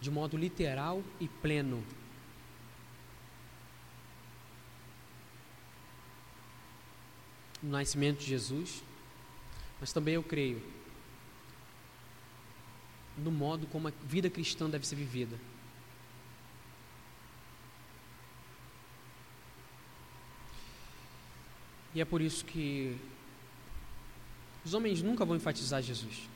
de 0.00 0.10
modo 0.10 0.36
literal 0.36 1.00
e 1.20 1.28
pleno. 1.28 1.84
No 7.62 7.70
nascimento 7.70 8.18
de 8.18 8.26
Jesus, 8.26 8.82
mas 9.78 9.92
também 9.92 10.14
eu 10.14 10.24
creio 10.24 10.60
no 13.20 13.30
modo 13.30 13.66
como 13.66 13.88
a 13.88 13.92
vida 14.04 14.30
cristã 14.30 14.68
deve 14.68 14.86
ser 14.86 14.96
vivida. 14.96 15.38
E 21.94 22.00
é 22.00 22.04
por 22.04 22.20
isso 22.20 22.44
que 22.44 22.96
os 24.64 24.74
homens 24.74 25.02
nunca 25.02 25.24
vão 25.24 25.36
enfatizar 25.36 25.82
Jesus. 25.82 26.28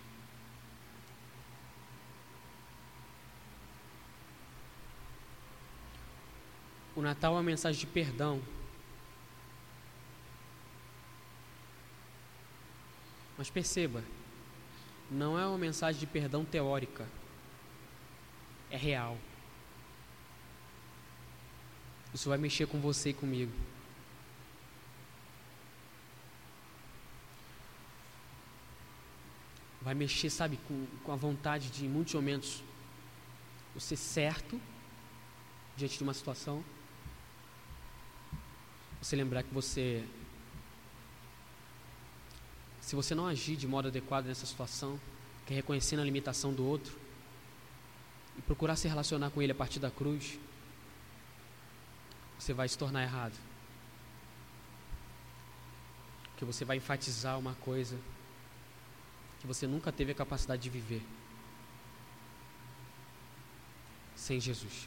O 6.96 7.02
Natal 7.02 7.32
é 7.32 7.36
uma 7.36 7.42
mensagem 7.42 7.80
de 7.80 7.86
perdão. 7.86 8.40
Mas 13.36 13.50
perceba, 13.50 14.02
não 15.10 15.38
é 15.38 15.46
uma 15.46 15.58
mensagem 15.58 16.00
de 16.00 16.06
perdão 16.06 16.44
teórica, 16.44 17.06
é 18.70 18.76
real. 18.76 19.18
Isso 22.12 22.28
vai 22.28 22.38
mexer 22.38 22.66
com 22.66 22.80
você 22.80 23.10
e 23.10 23.14
comigo. 23.14 23.52
Vai 29.82 29.94
mexer, 29.94 30.30
sabe, 30.30 30.58
com, 30.68 30.86
com 31.02 31.12
a 31.12 31.16
vontade 31.16 31.70
de, 31.70 31.84
em 31.84 31.88
muitos 31.88 32.14
momentos, 32.14 32.62
você 33.74 33.96
certo 33.96 34.60
diante 35.76 35.98
de 35.98 36.04
uma 36.04 36.14
situação. 36.14 36.64
Você 39.02 39.16
lembrar 39.16 39.42
que 39.42 39.52
você 39.52 40.04
se 42.84 42.94
você 42.94 43.14
não 43.14 43.26
agir 43.26 43.56
de 43.56 43.66
modo 43.66 43.88
adequado 43.88 44.26
nessa 44.26 44.44
situação, 44.44 45.00
que 45.46 45.54
é 45.54 45.56
reconhecendo 45.56 46.00
a 46.00 46.04
limitação 46.04 46.52
do 46.52 46.66
outro 46.66 46.94
e 48.36 48.42
procurar 48.42 48.76
se 48.76 48.86
relacionar 48.86 49.30
com 49.30 49.40
ele 49.40 49.52
a 49.52 49.54
partir 49.54 49.80
da 49.80 49.90
cruz, 49.90 50.38
você 52.38 52.52
vai 52.52 52.68
se 52.68 52.76
tornar 52.76 53.02
errado. 53.02 53.32
Que 56.36 56.44
você 56.44 56.62
vai 56.62 56.76
enfatizar 56.76 57.38
uma 57.38 57.54
coisa 57.54 57.98
que 59.40 59.46
você 59.46 59.66
nunca 59.66 59.90
teve 59.90 60.12
a 60.12 60.14
capacidade 60.14 60.62
de 60.62 60.68
viver 60.68 61.02
sem 64.14 64.38
Jesus. 64.38 64.86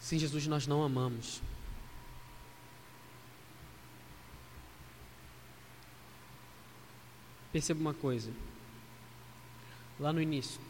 Sem 0.00 0.18
Jesus 0.18 0.48
nós 0.48 0.66
não 0.66 0.82
amamos. 0.82 1.40
Perceba 7.52 7.80
uma 7.80 7.94
coisa. 7.94 8.32
Lá 9.98 10.12
no 10.12 10.20
início, 10.20 10.60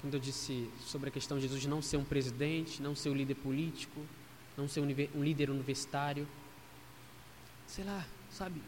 quando 0.00 0.14
eu 0.14 0.20
disse 0.20 0.70
sobre 0.84 1.08
a 1.08 1.12
questão 1.12 1.38
de 1.38 1.42
Jesus 1.42 1.64
não 1.66 1.82
ser 1.82 1.96
um 1.96 2.04
presidente, 2.04 2.82
não 2.82 2.94
ser 2.94 3.10
um 3.10 3.14
líder 3.14 3.34
político, 3.34 4.04
não 4.56 4.68
ser 4.68 4.80
um 4.80 5.22
líder 5.22 5.50
universitário, 5.50 6.28
sei 7.66 7.84
lá, 7.84 8.06
sabe? 8.30 8.62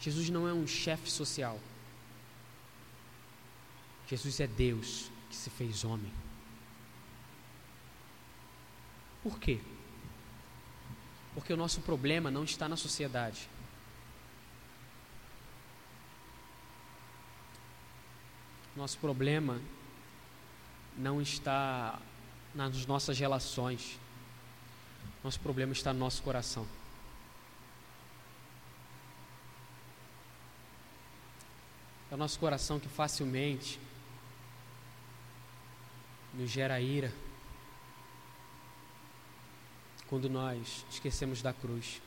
Jesus 0.00 0.30
não 0.30 0.48
é 0.48 0.52
um 0.52 0.66
chefe 0.66 1.10
social. 1.10 1.60
Jesus 4.08 4.40
é 4.40 4.46
Deus 4.46 5.10
que 5.28 5.36
se 5.36 5.50
fez 5.50 5.84
homem. 5.84 6.12
Por 9.22 9.38
quê? 9.38 9.60
Porque 11.34 11.52
o 11.52 11.56
nosso 11.56 11.80
problema 11.82 12.30
não 12.30 12.44
está 12.44 12.68
na 12.68 12.76
sociedade. 12.76 13.48
Nosso 18.78 18.96
problema 18.98 19.60
não 20.96 21.20
está 21.20 21.98
nas 22.54 22.86
nossas 22.86 23.18
relações. 23.18 23.98
Nosso 25.24 25.40
problema 25.40 25.72
está 25.72 25.92
no 25.92 25.98
nosso 25.98 26.22
coração. 26.22 26.64
É 32.08 32.14
o 32.14 32.16
nosso 32.16 32.38
coração 32.38 32.78
que 32.78 32.88
facilmente 32.88 33.80
nos 36.32 36.48
gera 36.48 36.80
ira 36.80 37.12
quando 40.06 40.30
nós 40.30 40.86
esquecemos 40.88 41.42
da 41.42 41.52
cruz. 41.52 42.00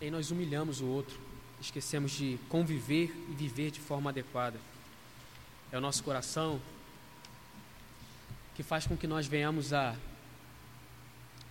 E 0.00 0.10
nós 0.10 0.30
humilhamos 0.30 0.80
o 0.80 0.86
outro 0.86 1.29
esquecemos 1.60 2.12
de 2.12 2.38
conviver 2.48 3.14
e 3.28 3.34
viver 3.34 3.70
de 3.70 3.80
forma 3.80 4.10
adequada. 4.10 4.58
É 5.70 5.78
o 5.78 5.80
nosso 5.80 6.02
coração 6.02 6.60
que 8.54 8.62
faz 8.62 8.86
com 8.86 8.96
que 8.96 9.06
nós 9.06 9.26
venhamos 9.26 9.72
a 9.72 9.94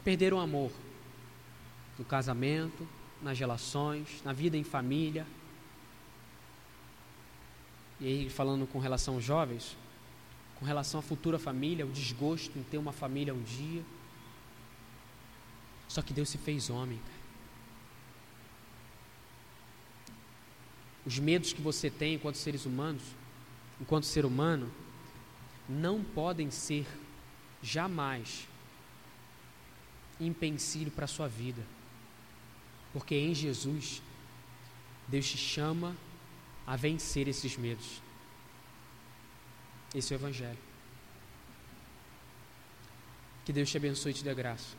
perder 0.04 0.34
o 0.34 0.40
amor 0.40 0.72
no 1.98 2.06
casamento, 2.06 2.88
nas 3.22 3.38
relações, 3.38 4.22
na 4.24 4.34
vida 4.34 4.58
em 4.58 4.64
família. 4.64 5.26
E 8.00 8.08
aí, 8.08 8.30
falando 8.30 8.66
com 8.66 8.80
relação 8.80 9.16
aos 9.16 9.24
jovens, 9.24 9.78
com 10.58 10.66
relação 10.66 11.00
à 11.00 11.04
futura 11.04 11.38
família, 11.38 11.86
o 11.86 11.92
desgosto 11.92 12.58
em 12.58 12.64
ter 12.64 12.78
uma 12.78 12.92
família 12.92 13.34
um 13.34 13.42
dia. 13.42 13.84
Só 15.88 16.02
que 16.02 16.14
Deus 16.14 16.30
se 16.30 16.38
fez 16.38 16.70
homem, 16.70 16.98
cara. 16.98 17.19
Os 21.06 21.18
medos 21.20 21.54
que 21.54 21.62
você 21.62 21.90
tem 21.90 22.16
enquanto 22.16 22.36
seres 22.36 22.66
humanos, 22.66 23.04
enquanto 23.80 24.06
ser 24.06 24.26
humano, 24.26 24.72
não 25.68 26.04
podem 26.04 26.52
ser 26.52 26.86
jamais 27.62 28.48
empecilho 30.20 30.92
para 30.92 31.06
a 31.06 31.08
sua 31.08 31.28
vida. 31.28 31.66
Porque 32.92 33.16
em 33.16 33.34
Jesus, 33.34 34.02
Deus 35.08 35.30
te 35.30 35.38
chama 35.38 35.96
a 36.66 36.76
vencer 36.76 37.28
esses 37.28 37.58
medos. 37.58 38.02
Esse 39.94 40.14
é 40.14 40.18
o 40.18 40.20
Evangelho. 40.20 40.58
Que 43.46 43.54
Deus 43.54 43.70
te 43.70 43.78
abençoe 43.78 44.12
e 44.12 44.16
te 44.16 44.24
dê 44.24 44.34
graça. 44.34 44.79